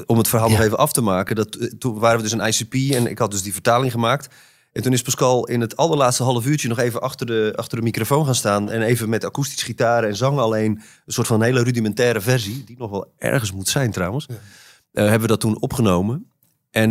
om 0.05 0.17
het 0.17 0.27
verhaal 0.27 0.50
nog 0.50 0.60
even 0.60 0.77
af 0.77 0.91
te 0.91 1.01
maken. 1.01 1.36
Dat, 1.36 1.55
eh, 1.55 1.67
toen 1.67 2.00
waren 2.00 2.17
we 2.17 2.24
dus 2.24 2.31
een 2.31 2.48
ICP 2.48 2.95
en 2.95 3.07
ik 3.07 3.17
had 3.17 3.31
dus 3.31 3.43
die 3.43 3.53
vertaling 3.53 3.91
gemaakt. 3.91 4.36
En 4.71 4.81
toen 4.81 4.93
is 4.93 5.01
Pascal 5.01 5.48
in 5.48 5.62
het 5.62 5.77
allerlaatste 5.77 6.24
half 6.24 6.45
uurtje 6.45 6.67
nog 6.67 6.79
even 6.79 7.01
achter 7.01 7.25
de, 7.25 7.53
achter 7.55 7.77
de 7.77 7.83
microfoon 7.83 8.25
gaan 8.25 8.36
staan. 8.36 8.69
En 8.69 8.81
even 8.81 9.10
met 9.10 9.25
akoestisch 9.25 9.63
gitaar 9.63 10.03
en 10.03 10.15
zang 10.15 10.39
alleen. 10.39 10.71
Een 11.05 11.13
soort 11.13 11.27
van 11.27 11.41
hele 11.41 11.63
rudimentaire 11.63 12.21
versie. 12.21 12.63
Die 12.63 12.77
nog 12.77 12.89
wel 12.89 13.13
ergens 13.17 13.51
moet 13.51 13.67
zijn 13.67 13.91
trouwens. 13.91 14.25
Eh, 14.25 15.03
hebben 15.03 15.21
we 15.21 15.27
dat 15.27 15.39
toen 15.39 15.62
opgenomen. 15.62 16.31
En 16.69 16.89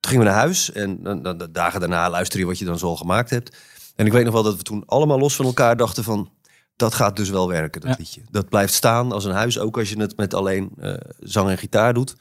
toen 0.00 0.12
gingen 0.12 0.24
we 0.24 0.30
naar 0.30 0.40
huis. 0.40 0.72
En 0.72 1.02
dan, 1.02 1.22
dan, 1.22 1.38
de 1.38 1.50
dagen 1.50 1.80
daarna 1.80 2.10
luister 2.10 2.38
je 2.38 2.46
wat 2.46 2.58
je 2.58 2.64
dan 2.64 2.78
zo 2.78 2.86
al 2.86 2.96
gemaakt 2.96 3.30
hebt. 3.30 3.56
En 3.96 4.06
ik 4.06 4.12
weet 4.12 4.24
nog 4.24 4.32
wel 4.32 4.42
dat 4.42 4.56
we 4.56 4.62
toen 4.62 4.82
allemaal 4.86 5.18
los 5.18 5.36
van 5.36 5.44
elkaar 5.44 5.76
dachten 5.76 6.04
van... 6.04 6.30
Dat 6.76 6.94
gaat 6.94 7.16
dus 7.16 7.30
wel 7.30 7.48
werken, 7.48 7.80
dat 7.80 7.90
Ja. 7.90 7.96
liedje. 7.98 8.20
Dat 8.30 8.48
blijft 8.48 8.72
staan 8.74 9.12
als 9.12 9.24
een 9.24 9.32
huis, 9.32 9.58
ook 9.58 9.78
als 9.78 9.88
je 9.90 10.00
het 10.00 10.16
met 10.16 10.34
alleen 10.34 10.70
eh, 10.80 10.94
zang 11.18 11.48
en 11.48 11.58
gitaar 11.58 11.94
doet. 11.94 12.16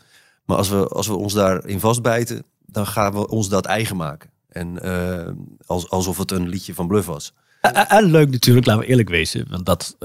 Maar 0.45 0.57
als 0.57 0.69
we, 0.69 0.87
als 0.87 1.07
we 1.07 1.15
ons 1.15 1.33
daarin 1.33 1.79
vastbijten, 1.79 2.43
dan 2.65 2.87
gaan 2.87 3.13
we 3.13 3.27
ons 3.27 3.49
dat 3.49 3.65
eigen 3.65 3.95
maken. 3.95 4.29
En 4.49 4.81
eh, 4.81 5.31
als, 5.65 5.89
alsof 5.89 6.17
het 6.17 6.31
een 6.31 6.47
liedje 6.49 6.73
van 6.73 6.87
Bluff 6.87 7.07
was. 7.07 7.33
En, 7.61 7.73
Eh, 7.87 8.05
leuk 8.05 8.29
natuurlijk, 8.29 8.65
laten 8.65 8.81
we 8.81 8.87
eerlijk 8.87 9.09
wezen. 9.09 9.47
Want 9.49 9.65
dat 9.65 9.95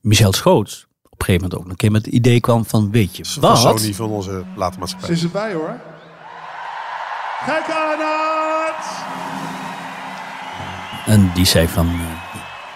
Michel 0.00 0.32
Schoots 0.32 0.86
op 1.02 1.20
een 1.20 1.24
gegeven 1.26 1.42
moment 1.48 1.60
ook 1.60 1.70
een 1.70 1.76
keer 1.76 1.90
met 1.90 2.04
het 2.04 2.14
idee 2.14 2.40
kwam 2.40 2.64
van... 2.64 2.90
Weet 2.90 3.16
je 3.16 3.24
Van 3.24 3.42
wat? 3.42 3.58
Sony 3.80 3.94
van 3.94 4.10
onze 4.10 4.44
platenmaatschappij. 4.54 5.08
Ze 5.08 5.14
is 5.14 5.22
erbij 5.22 5.52
hoor. 5.54 5.80
Kijk 7.46 7.70
aan 7.70 7.98
het! 7.98 8.86
En 11.06 11.30
die 11.34 11.44
zei 11.44 11.68
van, 11.68 12.00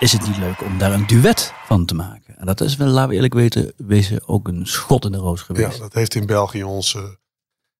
is 0.02 0.12
het 0.12 0.26
niet 0.26 0.38
leuk 0.38 0.62
om 0.62 0.78
daar 0.78 0.92
een 0.92 1.06
duet 1.06 1.52
van 1.66 1.85
te 1.87 1.94
maken? 1.94 2.38
En 2.38 2.47
dat 2.47 2.61
is 2.61 2.76
wel, 2.76 2.88
laten 2.88 3.09
we 3.09 3.14
eerlijk 3.14 3.35
weten, 3.35 3.73
wezen 3.76 4.28
ook 4.28 4.49
een 4.49 4.66
schot 4.66 5.04
in 5.04 5.12
de 5.12 5.18
roos 5.18 5.38
Ja, 5.38 5.44
geweest. 5.44 5.78
dat 5.78 5.92
heeft 5.94 6.14
in 6.14 6.26
België 6.26 6.62
ons... 6.64 6.94
eh 6.94 7.02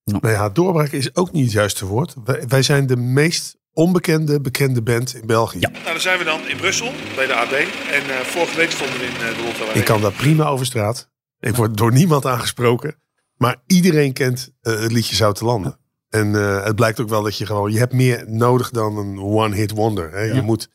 Ja. 0.05 0.19
Nou 0.21 0.35
ja, 0.35 0.49
doorbraak 0.49 0.91
is 0.91 1.15
ook 1.17 1.33
niet 1.33 1.45
het 1.45 1.53
juiste 1.53 1.87
woord. 1.87 2.15
Wij, 2.25 2.45
wij 2.49 2.63
zijn 2.63 2.87
de 2.87 2.97
meest 2.97 3.57
onbekende 3.73 4.41
bekende 4.41 4.83
band 4.83 5.15
in 5.15 5.27
België. 5.27 5.59
Ja. 5.61 5.69
Nou, 5.71 5.85
dan 5.85 6.01
zijn 6.01 6.19
we 6.19 6.25
dan 6.25 6.49
in 6.49 6.57
Brussel 6.57 6.93
bij 7.17 7.27
de 7.27 7.35
AD. 7.35 7.53
En 7.53 8.11
eh, 8.11 8.17
vorige 8.25 8.57
week 8.57 8.71
stonden 8.71 8.99
we 8.99 9.05
in 9.05 9.13
eh, 9.13 9.37
de 9.37 9.43
Rotterdam. 9.45 9.75
Ik 9.75 9.85
kan 9.85 10.01
daar 10.01 10.13
prima 10.13 10.45
over 10.47 10.67
straat. 10.67 11.11
Ik 11.41 11.57
word 11.57 11.77
door 11.77 11.93
niemand 11.93 12.27
aangesproken. 12.27 12.95
Maar 13.37 13.57
iedereen 13.67 14.13
kent 14.13 14.51
eh, 14.61 14.81
het 14.81 14.93
liedje 14.93 15.15
Zoute 15.17 15.45
Landen. 15.45 15.79
En 16.09 16.35
eh, 16.35 16.65
het 16.65 16.77
blijkt 16.77 17.01
ook 17.01 17.09
wel 17.09 17.23
dat 17.23 17.37
je 17.39 17.47
gewoon... 17.47 17.73
Je 17.73 17.79
hebt 17.79 17.93
meer 17.93 18.25
nodig 18.29 18.71
dan 18.71 18.97
een 18.97 19.19
one-hit 19.21 19.71
wonder. 19.71 20.11
Hè? 20.13 20.21
Ja. 20.23 20.35
Je 20.35 20.43
moet 20.43 20.69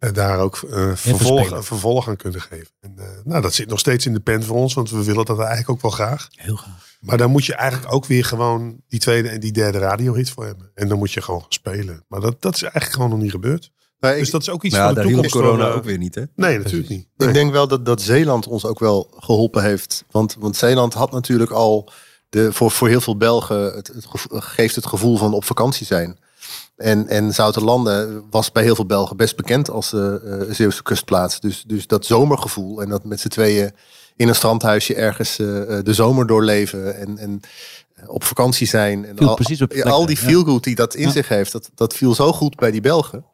daar 0.00 0.38
ook 0.38 0.56
eh, 0.56 0.90
vervolg, 0.94 1.64
vervolg 1.64 2.08
aan 2.08 2.16
kunnen 2.16 2.40
geven. 2.40 2.70
En, 2.80 2.94
eh, 2.96 3.04
nou, 3.24 3.42
dat 3.42 3.54
zit 3.54 3.68
nog 3.68 3.78
steeds 3.78 4.06
in 4.06 4.12
de 4.12 4.20
pen 4.20 4.42
voor 4.42 4.56
ons. 4.56 4.74
Want 4.74 4.90
we 4.90 5.04
willen 5.04 5.24
dat 5.24 5.38
eigenlijk 5.38 5.70
ook 5.70 5.82
wel 5.82 5.90
graag. 5.90 6.28
Heel 6.30 6.56
graag. 6.56 6.88
Maar 7.00 7.18
daar 7.18 7.30
moet 7.30 7.44
je 7.44 7.54
eigenlijk 7.54 7.92
ook 7.92 8.06
weer 8.06 8.24
gewoon 8.24 8.80
die 8.88 9.00
tweede 9.00 9.28
en 9.28 9.40
die 9.40 9.52
derde 9.52 9.78
radiohit 9.78 10.30
voor 10.30 10.44
hebben. 10.46 10.70
En 10.74 10.88
dan 10.88 10.98
moet 10.98 11.12
je 11.12 11.22
gewoon 11.22 11.40
gaan 11.40 11.52
spelen. 11.52 12.04
Maar 12.08 12.20
dat, 12.20 12.42
dat 12.42 12.54
is 12.54 12.62
eigenlijk 12.62 12.92
gewoon 12.92 13.10
nog 13.10 13.18
niet 13.18 13.30
gebeurd. 13.30 13.70
Maar 13.98 14.12
ik, 14.12 14.18
Dus 14.18 14.30
dat 14.30 14.40
is 14.40 14.50
ook 14.50 14.64
iets 14.64 14.74
ja, 14.74 14.84
van 14.84 14.94
de 14.94 15.00
daar 15.00 15.08
hielp 15.08 15.22
toekomst. 15.22 15.46
corona 15.46 15.70
eh, 15.70 15.76
ook 15.76 15.84
weer 15.84 15.98
niet, 15.98 16.14
hè? 16.14 16.24
Nee, 16.34 16.58
natuurlijk 16.58 16.88
niet. 16.88 17.06
ik 17.16 17.32
denk 17.32 17.52
wel 17.52 17.68
dat, 17.68 17.84
dat 17.86 18.02
Zeeland 18.02 18.46
ons 18.46 18.64
ook 18.64 18.78
wel 18.78 19.10
geholpen 19.18 19.62
heeft. 19.62 20.04
Want, 20.10 20.36
want 20.38 20.56
Zeeland 20.56 20.94
had 20.94 21.12
natuurlijk 21.12 21.50
al 21.50 21.90
de, 22.28 22.52
voor, 22.52 22.70
voor 22.70 22.88
heel 22.88 23.00
veel 23.00 23.16
Belgen 23.16 23.72
het, 23.72 23.92
geeft 24.28 24.74
het 24.74 24.86
gevoel 24.86 25.16
van 25.16 25.34
op 25.34 25.44
vakantie 25.44 25.86
zijn. 25.86 26.18
En, 26.80 27.08
en 27.08 27.34
Zoutelanden 27.34 28.24
was 28.30 28.52
bij 28.52 28.62
heel 28.62 28.74
veel 28.74 28.86
Belgen 28.86 29.16
best 29.16 29.36
bekend 29.36 29.70
als 29.70 29.92
eh, 29.92 30.14
Zeeuwse 30.50 30.82
kustplaats. 30.82 31.40
Dus, 31.40 31.64
dus 31.66 31.86
dat 31.86 32.06
zomergevoel 32.06 32.82
en 32.82 32.88
dat 32.88 33.04
met 33.04 33.20
z'n 33.20 33.28
tweeën 33.28 33.70
in 34.16 34.28
een 34.28 34.34
strandhuisje 34.34 34.94
ergens 34.94 35.38
eh, 35.38 35.46
de 35.82 35.94
zomer 35.94 36.26
doorleven 36.26 36.96
en, 36.96 37.18
en 37.18 37.40
op 38.06 38.24
vakantie 38.24 38.66
zijn. 38.66 39.04
En 39.04 39.18
al, 39.18 39.34
precies 39.34 39.62
op 39.62 39.72
ja, 39.72 39.82
plek, 39.82 39.94
al 39.94 40.06
die 40.06 40.16
feelgood 40.16 40.64
die 40.64 40.74
dat 40.74 40.94
in 40.94 41.06
Ja. 41.06 41.10
zich 41.10 41.28
heeft, 41.28 41.52
dat, 41.52 41.70
dat 41.74 41.94
viel 41.94 42.14
zo 42.14 42.32
goed 42.32 42.56
bij 42.56 42.70
die 42.70 42.80
Belgen. 42.80 43.24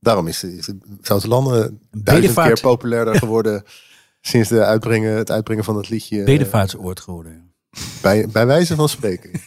Daarom 0.00 0.26
is, 0.26 0.44
is 0.44 0.68
Zoutelanden 1.00 1.80
duizend 1.90 2.34
keer 2.34 2.60
populairder 2.60 3.18
geworden 3.18 3.64
sinds 4.20 4.48
de 4.48 4.64
uitbrengen, 4.64 5.16
het 5.16 5.30
uitbrengen 5.30 5.64
van 5.64 5.76
het 5.76 5.88
liedje. 5.88 6.24
Bedevaartsoord 6.24 7.00
geworden. 7.00 7.52
bij, 8.02 8.28
bij 8.28 8.46
wijze 8.46 8.74
van 8.74 8.88
spreken. 8.88 9.30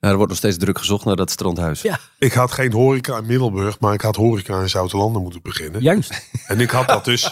Nou, 0.00 0.12
er 0.12 0.16
wordt 0.16 0.28
nog 0.28 0.36
steeds 0.38 0.56
druk 0.56 0.78
gezocht 0.78 1.04
naar 1.04 1.16
dat 1.16 1.30
strandhuis. 1.30 1.82
Ja. 1.82 1.98
Ik 2.18 2.32
had 2.32 2.52
geen 2.52 2.72
horeca 2.72 3.16
in 3.16 3.26
Middelburg, 3.26 3.80
maar 3.80 3.94
ik 3.94 4.00
had 4.00 4.16
horeca 4.16 4.60
in 4.60 4.68
Zoutelanden 4.68 5.22
moeten 5.22 5.42
beginnen. 5.42 5.82
Juist. 5.82 6.28
En 6.46 6.60
ik 6.60 6.70
had 6.70 6.88
dat 6.88 7.04
dus 7.04 7.22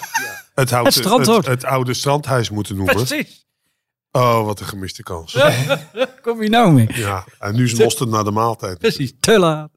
het, 0.55 0.71
Het 0.71 0.95
het, 1.27 1.47
het 1.47 1.65
oude 1.65 1.95
strandhuis 1.95 2.51
moeten 2.51 2.77
noemen. 2.77 2.95
Precies. 2.95 3.47
Oh, 4.11 4.45
wat 4.45 4.61
een 4.61 4.67
gemiste 4.67 5.03
kans. 5.03 5.39
Kom 6.23 6.43
je 6.43 6.49
nou 6.49 6.73
mee? 6.73 6.87
Ja, 6.93 7.25
en 7.39 7.55
nu 7.55 7.65
is 7.65 7.75
mosterd 7.75 8.11
naar 8.11 8.25
de 8.25 8.31
maaltijd. 8.31 8.79
Precies, 8.79 9.13
te 9.21 9.39
laat. 9.39 9.71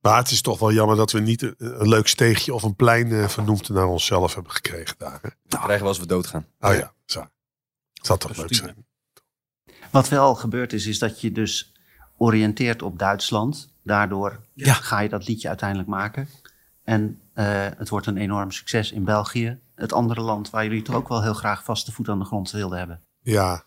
Maar 0.00 0.18
het 0.18 0.30
is 0.30 0.40
toch 0.40 0.58
wel 0.58 0.72
jammer 0.72 0.96
dat 0.96 1.12
we 1.12 1.20
niet 1.20 1.42
een, 1.42 1.54
een 1.58 1.88
leuk 1.88 2.06
steegje 2.06 2.54
of 2.54 2.62
een 2.62 2.76
plein 2.76 3.12
eh, 3.12 3.28
vernoemd 3.28 3.68
naar 3.68 3.86
onszelf 3.86 4.34
hebben 4.34 4.52
gekregen 4.52 4.94
daar. 4.98 5.18
hè. 5.22 5.28
Dat 5.46 5.60
krijgen 5.60 5.82
we 5.82 5.88
als 5.88 5.98
we 5.98 6.06
doodgaan. 6.06 6.46
Oh 6.60 6.74
ja, 6.74 6.92
zo. 7.04 7.20
Het 7.92 8.06
zou 8.06 8.18
toch 8.18 8.36
leuk 8.36 8.54
zijn. 8.54 8.86
Wat 9.90 10.08
wel 10.08 10.34
gebeurd 10.34 10.72
is, 10.72 10.86
is 10.86 10.98
dat 10.98 11.20
je 11.20 11.32
dus 11.32 11.72
oriënteert 12.16 12.82
op 12.82 12.98
Duitsland. 12.98 13.68
Daardoor 13.82 14.40
Ja. 14.52 14.72
ga 14.74 15.00
je 15.00 15.08
dat 15.08 15.28
liedje 15.28 15.48
uiteindelijk 15.48 15.88
maken. 15.88 16.28
En 16.84 17.20
eh, 17.32 17.66
het 17.76 17.88
wordt 17.88 18.06
een 18.06 18.16
enorm 18.16 18.50
succes 18.50 18.92
in 18.92 19.04
België. 19.04 19.58
Het 19.74 19.92
andere 19.92 20.20
land 20.20 20.50
waar 20.50 20.64
jullie 20.64 20.82
toch 20.82 20.94
ook 20.94 21.08
wel 21.08 21.22
heel 21.22 21.34
graag 21.34 21.64
vaste 21.64 21.92
voet 21.92 22.08
aan 22.08 22.18
de 22.18 22.24
grond 22.24 22.50
wilden 22.50 22.78
hebben. 22.78 23.00
Ja. 23.20 23.64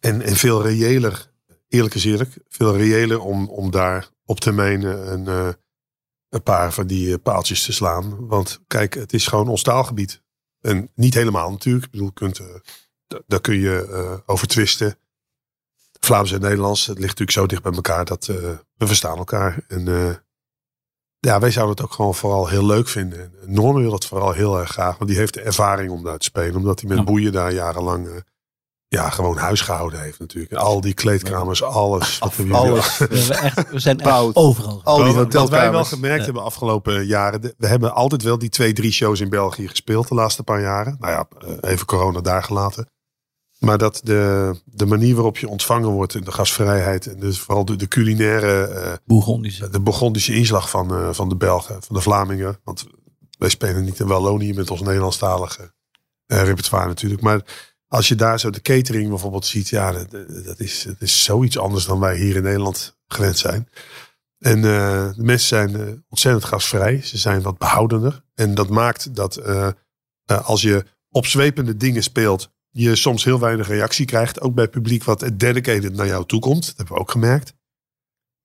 En, 0.00 0.22
en 0.22 0.36
veel 0.36 0.62
reëler, 0.62 1.30
eerlijk 1.68 1.94
is 1.94 2.04
eerlijk, 2.04 2.38
veel 2.48 2.76
reëler 2.76 3.20
om, 3.20 3.48
om 3.48 3.70
daar 3.70 4.08
op 4.24 4.40
termijn 4.40 4.82
een, 4.82 5.26
eh, 5.26 5.48
een 6.28 6.42
paar 6.42 6.72
van 6.72 6.86
die 6.86 7.12
eh, 7.12 7.22
paaltjes 7.22 7.64
te 7.64 7.72
slaan. 7.72 8.26
Want 8.26 8.60
kijk, 8.66 8.94
het 8.94 9.12
is 9.12 9.26
gewoon 9.26 9.48
ons 9.48 9.62
taalgebied. 9.62 10.22
En 10.60 10.90
niet 10.94 11.14
helemaal 11.14 11.50
natuurlijk. 11.50 11.84
Ik 11.84 11.90
bedoel, 11.90 12.12
kunt, 12.12 12.40
daar 13.26 13.40
kun 13.40 13.58
je 13.58 14.22
over 14.26 14.46
twisten. 14.46 14.98
Vlaams 16.00 16.32
en 16.32 16.40
Nederlands, 16.40 16.80
het 16.86 16.96
ligt 16.98 17.08
natuurlijk 17.18 17.38
zo 17.38 17.46
dicht 17.46 17.62
bij 17.62 17.72
elkaar 17.72 18.04
dat 18.04 18.28
eh, 18.28 18.36
we 18.76 18.86
verstaan 18.86 19.16
elkaar. 19.18 19.58
En 19.68 19.88
eh, 19.88 20.14
ja, 21.18 21.38
wij 21.40 21.50
zouden 21.50 21.74
het 21.76 21.84
ook 21.84 21.92
gewoon 21.92 22.14
vooral 22.14 22.48
heel 22.48 22.66
leuk 22.66 22.88
vinden. 22.88 23.20
En 23.20 23.52
Norman 23.52 23.82
wil 23.82 23.92
het 23.92 24.04
vooral 24.04 24.32
heel 24.32 24.58
erg 24.58 24.70
graag, 24.70 24.98
want 24.98 25.10
die 25.10 25.18
heeft 25.18 25.34
de 25.34 25.40
ervaring 25.40 25.90
om 25.90 26.02
daar 26.04 26.18
te 26.18 26.24
spelen. 26.24 26.56
Omdat 26.56 26.80
hij 26.80 26.88
met 26.88 26.98
Ja. 26.98 27.04
boeien 27.04 27.32
daar 27.32 27.52
jarenlang 27.52 28.06
eh, 28.08 28.14
ja, 28.88 29.10
gewoon 29.10 29.36
huis 29.36 29.60
gehouden 29.60 30.00
heeft 30.00 30.18
natuurlijk. 30.18 30.52
En 30.52 30.58
al 30.58 30.80
die 30.80 30.94
kleedkamers, 30.94 31.62
alles. 31.62 32.18
Wat 32.18 32.34
Alles. 32.50 32.98
We, 32.98 33.04
hebben 33.08 33.38
echt, 33.42 33.70
we 33.70 33.78
zijn 33.78 34.00
echt 34.00 34.36
overal. 34.36 34.80
Al 34.84 35.04
die 35.04 35.12
Wat- 35.12 35.48
wij 35.48 35.70
wel 35.70 35.84
gemerkt 35.84 36.18
Ja. 36.18 36.24
hebben 36.24 36.42
afgelopen 36.42 37.06
jaren. 37.06 37.40
de- 37.40 37.54
We 37.58 37.66
hebben 37.66 37.94
altijd 37.94 38.22
wel 38.22 38.38
die 38.38 38.48
twee, 38.48 38.72
drie 38.72 38.92
shows 38.92 39.20
in 39.20 39.28
België 39.28 39.68
gespeeld 39.68 40.08
de 40.08 40.14
laatste 40.14 40.42
paar 40.42 40.60
jaren. 40.60 40.96
Nou 41.00 41.12
ja, 41.12 41.46
eh, 41.46 41.70
even 41.70 41.86
corona 41.86 42.20
daar 42.20 42.42
gelaten. 42.42 42.88
Maar 43.58 43.78
dat 43.78 44.00
de, 44.04 44.54
de 44.64 44.86
manier 44.86 45.14
waarop 45.14 45.38
je 45.38 45.48
ontvangen 45.48 45.88
wordt 45.88 46.14
in 46.14 46.24
de 46.24 46.32
gastvrijheid. 46.32 47.06
En 47.06 47.20
dus 47.20 47.38
vooral 47.38 47.64
de, 47.64 47.76
de 47.76 47.88
culinaire, 47.88 49.00
Bourgondische. 49.04 49.68
de 49.68 49.80
Burgondische 49.80 50.34
inslag 50.34 50.70
van, 50.70 50.94
eh, 50.94 51.12
van 51.12 51.28
de 51.28 51.36
Belgen, 51.36 51.82
van 51.82 51.96
de 51.96 52.02
Vlamingen. 52.02 52.60
Want 52.64 52.86
wij 53.38 53.48
spelen 53.48 53.84
niet 53.84 53.98
in 53.98 54.06
Wallonië 54.06 54.54
met 54.54 54.70
ons 54.70 54.80
Nederlandstalige 54.80 55.72
eh, 56.26 56.42
repertoire 56.42 56.86
natuurlijk. 56.86 57.20
Maar 57.20 57.42
als 57.88 58.08
je 58.08 58.14
daar 58.14 58.40
zo 58.40 58.50
de 58.50 58.60
catering 58.60 59.08
bijvoorbeeld 59.08 59.46
ziet. 59.46 59.68
Ja, 59.68 59.92
dat, 59.92 60.10
dat, 60.44 60.60
is, 60.60 60.82
dat 60.82 61.00
is 61.00 61.24
zoiets 61.24 61.58
anders 61.58 61.84
dan 61.84 62.00
wij 62.00 62.16
hier 62.16 62.36
in 62.36 62.42
Nederland 62.42 62.98
gewend 63.06 63.38
zijn. 63.38 63.68
En 64.38 64.62
de 64.62 65.12
mensen 65.16 65.48
zijn 65.48 66.04
ontzettend 66.08 66.44
gastvrij. 66.44 67.00
Ze 67.02 67.18
zijn 67.18 67.42
wat 67.42 67.58
behoudender. 67.58 68.24
En 68.34 68.54
dat 68.54 68.68
maakt 68.68 69.14
dat 69.14 69.42
als 70.26 70.62
je 70.62 70.84
opzwepende 71.10 71.76
dingen 71.76 72.02
speelt, 72.02 72.50
je 72.80 72.96
soms 72.96 73.24
heel 73.24 73.38
weinig 73.38 73.68
reactie 73.68 74.06
krijgt. 74.06 74.40
Ook 74.40 74.54
bij 74.54 74.68
publiek 74.68 75.04
wat 75.04 75.30
dedicated 75.34 75.94
naar 75.94 76.06
jou 76.06 76.26
toe 76.26 76.40
komt. 76.40 76.66
Dat 76.66 76.76
hebben 76.76 76.94
we 76.94 77.00
ook 77.00 77.10
gemerkt. 77.10 77.54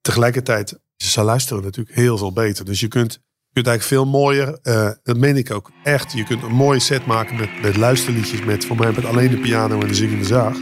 Tegelijkertijd, 0.02 0.80
ze 0.96 1.24
luisteren 1.24 1.64
natuurlijk 1.64 1.96
heel 1.96 2.18
veel 2.18 2.34
beter. 2.34 2.66
Dus 2.66 2.80
je 2.80 2.88
kunt, 2.88 3.14
je 3.14 3.54
kunt 3.54 3.68
eigenlijk 3.68 3.84
veel 3.84 4.20
mooier, 4.20 4.60
eh, 4.62 4.90
dat 5.04 5.18
meen 5.18 5.38
ik 5.38 5.52
ook 5.52 5.72
echt. 5.84 6.12
Je 6.12 6.24
kunt 6.24 6.44
een 6.44 6.52
mooie 6.52 6.80
set 6.80 7.06
maken 7.06 7.36
met, 7.36 7.62
met 7.62 7.78
luisterliedjes. 7.78 8.44
Met 8.44 8.66
voor 8.66 8.76
mij 8.76 8.92
met 8.92 9.06
alleen 9.06 9.30
de 9.30 9.40
piano 9.40 9.82
en 9.82 9.88
de 9.88 9.94
zingende 9.94 10.26
zaag. 10.26 10.58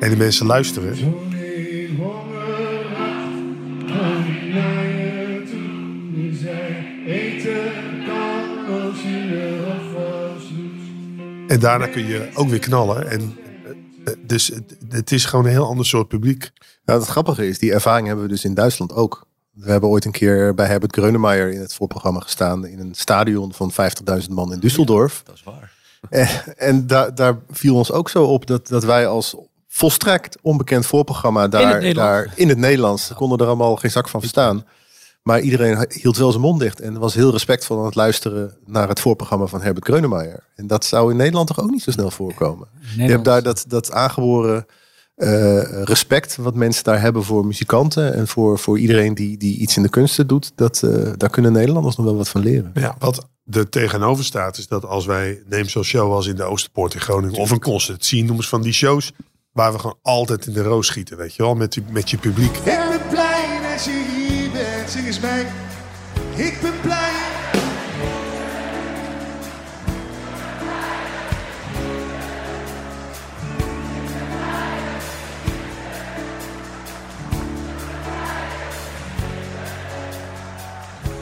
En 0.00 0.10
de 0.10 0.16
mensen 0.16 0.46
luisteren. 0.46 1.35
En 11.48 11.60
daarna 11.60 11.86
kun 11.86 12.06
je 12.06 12.30
ook 12.34 12.48
weer 12.48 12.58
knallen. 12.58 13.10
En, 13.10 13.38
eh, 13.64 14.12
eh, 14.12 14.18
dus 14.26 14.52
het, 14.88 15.12
is 15.12 15.24
gewoon 15.24 15.44
een 15.44 15.50
heel 15.50 15.66
ander 15.66 15.86
soort 15.86 16.08
publiek. 16.08 16.50
Nou, 16.84 17.00
het 17.00 17.08
grappige 17.08 17.48
is, 17.48 17.58
die 17.58 17.72
ervaring 17.72 18.06
hebben 18.06 18.24
we 18.24 18.30
dus 18.30 18.44
in 18.44 18.54
Duitsland 18.54 18.92
ook. 18.92 19.26
We 19.52 19.70
hebben 19.70 19.88
ooit 19.88 20.04
een 20.04 20.12
keer 20.12 20.54
bij 20.54 20.66
Herbert 20.66 20.96
Grönemeyer 20.96 21.52
in 21.52 21.60
het 21.60 21.74
voorprogramma 21.74 22.20
gestaan. 22.20 22.66
In 22.66 22.78
een 22.78 22.94
stadion 22.94 23.52
van 23.52 23.72
50.000 23.72 24.28
man 24.30 24.52
in 24.52 24.60
Düsseldorf. 24.60 25.22
Dat 25.24 25.34
is 25.34 25.42
waar. 25.44 25.72
En, 26.10 26.28
en 26.56 26.86
daar, 26.86 27.14
daar 27.14 27.38
viel 27.50 27.76
ons 27.76 27.92
ook 27.92 28.08
zo 28.08 28.24
op 28.24 28.46
dat, 28.46 28.68
dat 28.68 28.84
wij 28.84 29.06
als 29.06 29.36
volstrekt 29.68 30.38
onbekend 30.42 30.86
voorprogramma 30.86 31.48
daar 31.48 31.62
In 31.62 31.68
het, 31.68 31.80
Nederlands. 31.80 32.26
daar, 32.26 32.38
in 32.38 32.48
het 32.48 32.58
Nederlands 32.58 33.12
konden 33.14 33.38
er 33.38 33.46
allemaal 33.46 33.76
geen 33.76 33.90
zak 33.90 34.08
van 34.08 34.20
verstaan. 34.20 34.64
Maar 35.26 35.40
iedereen 35.40 35.86
hield 35.88 36.16
wel 36.16 36.30
zijn 36.30 36.42
mond 36.42 36.60
dicht 36.60 36.80
en 36.80 36.98
was 36.98 37.14
heel 37.14 37.30
respectvol 37.30 37.78
aan 37.78 37.84
het 37.84 37.94
luisteren 37.94 38.56
naar 38.66 38.88
het 38.88 39.00
voorprogramma 39.00 39.46
van 39.46 39.62
Herbert 39.62 39.86
Grönemeyer. 39.86 40.44
En 40.54 40.66
dat 40.66 40.84
zou 40.84 41.10
in 41.10 41.16
Nederland 41.16 41.46
toch 41.46 41.60
ook 41.60 41.70
niet 41.70 41.82
zo 41.82 41.90
snel 41.90 42.10
voorkomen. 42.10 42.68
Je 42.96 43.02
hebt 43.02 43.24
daar 43.24 43.42
dat, 43.42 43.64
dat 43.68 43.92
aangeboren 43.92 44.66
eh, 45.14 45.82
respect 45.82 46.36
wat 46.36 46.54
mensen 46.54 46.84
daar 46.84 47.00
hebben 47.00 47.24
voor 47.24 47.46
muzikanten 47.46 48.14
en 48.14 48.28
voor, 48.28 48.58
voor 48.58 48.78
iedereen 48.78 49.14
die, 49.14 49.36
die 49.36 49.58
iets 49.58 49.76
in 49.76 49.82
de 49.82 49.88
kunsten 49.88 50.26
doet. 50.26 50.52
Dat, 50.54 50.82
eh, 50.82 51.12
daar 51.16 51.30
kunnen 51.30 51.52
Nederlanders 51.52 51.96
nog 51.96 52.06
wel 52.06 52.16
wat 52.16 52.28
van 52.28 52.40
leren. 52.40 52.70
Ja, 52.74 52.96
wat 52.98 53.28
er 53.50 53.68
tegenover 53.68 54.24
staat 54.24 54.58
is 54.58 54.68
dat 54.68 54.84
als 54.84 55.06
wij, 55.06 55.42
neem 55.46 55.68
zo'n 55.68 55.84
show 55.84 56.12
als 56.12 56.26
in 56.26 56.36
de 56.36 56.44
Oosterpoort 56.44 56.94
in 56.94 57.00
Groningen 57.00 57.38
of 57.38 57.50
een 57.50 57.60
concert 57.60 58.04
zien, 58.04 58.26
noem 58.26 58.36
eens 58.36 58.48
van 58.48 58.62
die 58.62 58.72
shows 58.72 59.12
waar 59.52 59.72
we 59.72 59.78
gewoon 59.78 59.98
altijd 60.02 60.46
in 60.46 60.52
de 60.52 60.62
roos 60.62 60.86
schieten, 60.86 61.16
weet 61.16 61.34
je 61.34 61.42
wel, 61.42 61.54
met, 61.54 61.72
die, 61.72 61.84
met 61.90 62.10
je 62.10 62.18
publiek. 62.18 62.56
Ik 62.56 62.64
ben 62.64 63.00
blij 63.10 63.58
dat 63.72 63.84
je 63.84 64.15
bent, 64.86 64.90
zing 64.90 65.06
eens 65.06 65.20
mee. 65.20 65.44
Ik 66.46 66.60
ben 66.60 66.80
blij. 66.80 67.10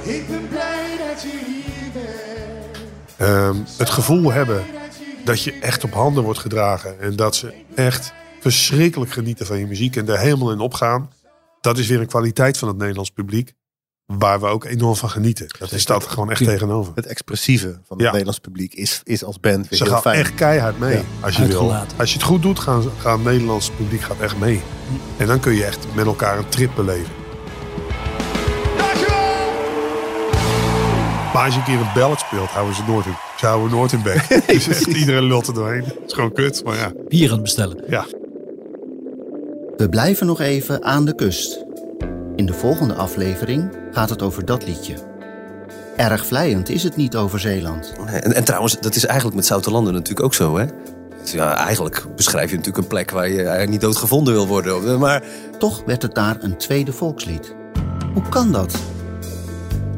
Ik 0.02 0.28
ben 0.28 0.48
blij 0.48 0.96
dat 1.08 1.22
je 1.22 1.28
hier 1.28 1.92
bent. 1.92 2.78
Ehm, 3.16 3.56
het 3.78 3.90
gevoel 3.90 4.32
hebben 4.32 4.64
dat 5.24 5.42
je 5.42 5.58
echt 5.60 5.84
op 5.84 5.92
handen 5.92 6.22
wordt 6.22 6.38
gedragen. 6.38 7.00
En 7.00 7.16
dat 7.16 7.36
ze 7.36 7.54
echt 7.74 8.12
verschrikkelijk 8.40 9.12
genieten 9.12 9.46
van 9.46 9.58
je 9.58 9.66
muziek 9.66 9.96
en 9.96 10.08
er 10.08 10.18
helemaal 10.18 10.52
in 10.52 10.60
opgaan. 10.60 11.10
Dat 11.64 11.78
is 11.78 11.86
weer 11.88 12.00
een 12.00 12.06
kwaliteit 12.06 12.58
van 12.58 12.68
het 12.68 12.76
Nederlands 12.76 13.10
publiek. 13.10 13.52
Waar 14.06 14.40
we 14.40 14.46
ook 14.46 14.64
enorm 14.64 14.96
van 14.96 15.10
genieten. 15.10 15.46
Dat 15.58 15.72
is 15.72 15.80
staat 15.80 16.04
er 16.04 16.10
gewoon 16.10 16.30
echt 16.30 16.44
tegenover. 16.44 16.92
Het 16.94 17.06
expressieve 17.06 17.68
van 17.68 17.96
het 17.96 18.00
Ja. 18.00 18.06
Nederlands 18.10 18.38
publiek 18.38 18.74
is, 18.74 19.00
is 19.04 19.24
als 19.24 19.40
band 19.40 19.68
weer 19.68 19.78
Ze 19.78 19.84
heel 19.84 19.92
gaan 19.92 20.02
fijn. 20.02 20.18
echt 20.18 20.34
keihard 20.34 20.78
mee. 20.78 20.96
Ja. 20.96 21.02
Als 21.20 21.36
je 21.36 21.46
wil. 21.46 21.72
Als 21.96 22.08
je 22.12 22.16
het 22.18 22.26
goed 22.26 22.42
doet, 22.42 22.58
gaan, 22.58 22.82
gaan 22.98 23.12
het 23.12 23.24
Nederlands 23.24 23.70
publiek 23.70 24.00
gaat 24.00 24.20
echt 24.20 24.36
mee. 24.38 24.60
En 25.16 25.26
dan 25.26 25.40
kun 25.40 25.54
je 25.54 25.64
echt 25.64 25.86
met 25.94 26.06
elkaar 26.06 26.38
een 26.38 26.48
trip 26.48 26.70
beleven. 26.74 27.12
Maar 31.32 31.44
als 31.44 31.54
je 31.54 31.60
een 31.60 31.66
keer 31.66 31.78
een 31.80 31.92
ballad 31.94 32.20
speelt, 32.20 32.48
houden 32.48 32.74
ze 32.74 32.82
nooit 32.86 33.06
in, 33.06 33.14
ze 33.36 33.46
houden 33.46 33.70
nooit 33.76 33.92
in 33.92 34.02
bek. 34.02 34.28
dus 34.46 34.68
echt, 34.68 34.86
iedereen 34.86 35.24
lult 35.24 35.46
er 35.46 35.54
doorheen. 35.54 35.84
Het 35.84 35.98
is 36.06 36.12
gewoon 36.12 36.32
kut, 36.32 36.64
maar 36.64 36.76
ja. 36.76 36.92
Bier 37.08 37.26
aan 37.28 37.32
het 37.34 37.42
bestellen. 37.42 37.84
ja. 37.88 38.06
We 39.76 39.88
blijven 39.88 40.26
nog 40.26 40.40
even 40.40 40.82
aan 40.84 41.04
de 41.04 41.14
kust. 41.14 41.64
In 42.36 42.46
de 42.46 42.52
volgende 42.52 42.94
aflevering 42.94 43.72
gaat 43.92 44.10
het 44.10 44.22
over 44.22 44.44
dat 44.44 44.66
liedje. 44.66 44.94
Erg 45.96 46.26
vlijend 46.26 46.68
is 46.68 46.82
het 46.82 46.96
niet 46.96 47.16
over 47.16 47.40
Zeeland. 47.40 47.92
En, 48.06 48.34
en 48.34 48.44
trouwens, 48.44 48.80
dat 48.80 48.94
is 48.94 49.04
eigenlijk 49.04 49.36
met 49.36 49.46
Zoutelanden 49.46 49.92
natuurlijk 49.92 50.26
ook 50.26 50.34
zo, 50.34 50.56
hè? 50.56 50.66
Dus 51.22 51.32
ja, 51.32 51.56
eigenlijk 51.56 52.04
beschrijf 52.16 52.50
je 52.50 52.56
natuurlijk 52.56 52.82
een 52.82 52.90
plek 52.90 53.10
waar 53.10 53.28
je 53.28 53.38
eigenlijk 53.38 53.70
niet 53.70 53.80
doodgevonden 53.80 54.34
wil 54.34 54.46
worden. 54.46 54.98
Maar 54.98 55.22
Toch 55.58 55.82
werd 55.86 56.02
het 56.02 56.14
daar 56.14 56.36
een 56.40 56.56
tweede 56.56 56.92
volkslied. 56.92 57.54
Hoe 58.12 58.28
kan 58.28 58.52
dat? 58.52 58.76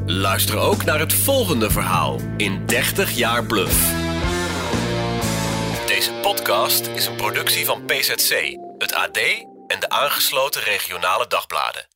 Luister 0.06 0.59
ook 0.59 0.85
naar 0.85 0.99
het 0.99 1.12
volgende 1.12 1.71
verhaal 1.71 2.21
in 2.37 2.66
30 2.66 3.11
jaar 3.11 3.45
Bluff. 3.45 3.95
Deze 5.87 6.11
podcast 6.23 6.87
is 6.95 7.06
een 7.06 7.16
productie 7.16 7.64
van 7.64 7.85
PZC, 7.85 8.59
het 8.78 8.95
AD 8.95 9.18
en 9.66 9.80
de 9.80 9.88
aangesloten 9.88 10.62
regionale 10.62 11.26
dagbladen. 11.26 11.88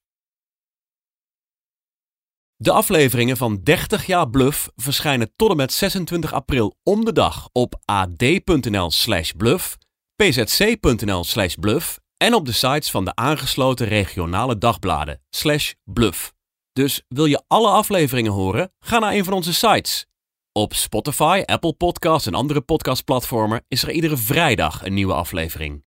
De 2.56 2.72
afleveringen 2.72 3.36
van 3.36 3.62
30 3.62 4.06
jaar 4.06 4.30
Bluff 4.30 4.70
verschijnen 4.76 5.32
tot 5.36 5.50
en 5.50 5.56
met 5.56 5.72
26 5.72 6.32
april 6.32 6.76
om 6.82 7.04
de 7.04 7.12
dag 7.12 7.48
op 7.52 7.80
ad.nl 7.84 8.90
slash 8.90 9.30
bluff, 9.30 9.76
pzc.nl 10.16 11.24
slash 11.24 11.54
bluff 11.54 12.00
en 12.16 12.34
op 12.34 12.46
de 12.46 12.52
sites 12.52 12.90
van 12.90 13.04
de 13.04 13.14
aangesloten 13.14 13.86
regionale 13.86 14.58
dagbladen 14.58 15.22
slash 15.30 15.72
bluff. 15.84 16.32
Dus 16.72 17.02
wil 17.08 17.24
je 17.24 17.42
alle 17.46 17.68
afleveringen 17.68 18.32
horen? 18.32 18.72
Ga 18.78 18.98
naar 18.98 19.12
een 19.12 19.24
van 19.24 19.32
onze 19.32 19.54
sites. 19.54 20.06
Op 20.52 20.74
Spotify, 20.74 21.42
Apple 21.44 21.72
Podcasts 21.72 22.26
en 22.26 22.34
andere 22.34 22.60
podcastplatformen 22.60 23.64
is 23.68 23.82
er 23.82 23.90
iedere 23.90 24.16
vrijdag 24.16 24.84
een 24.84 24.94
nieuwe 24.94 25.14
aflevering. 25.14 25.84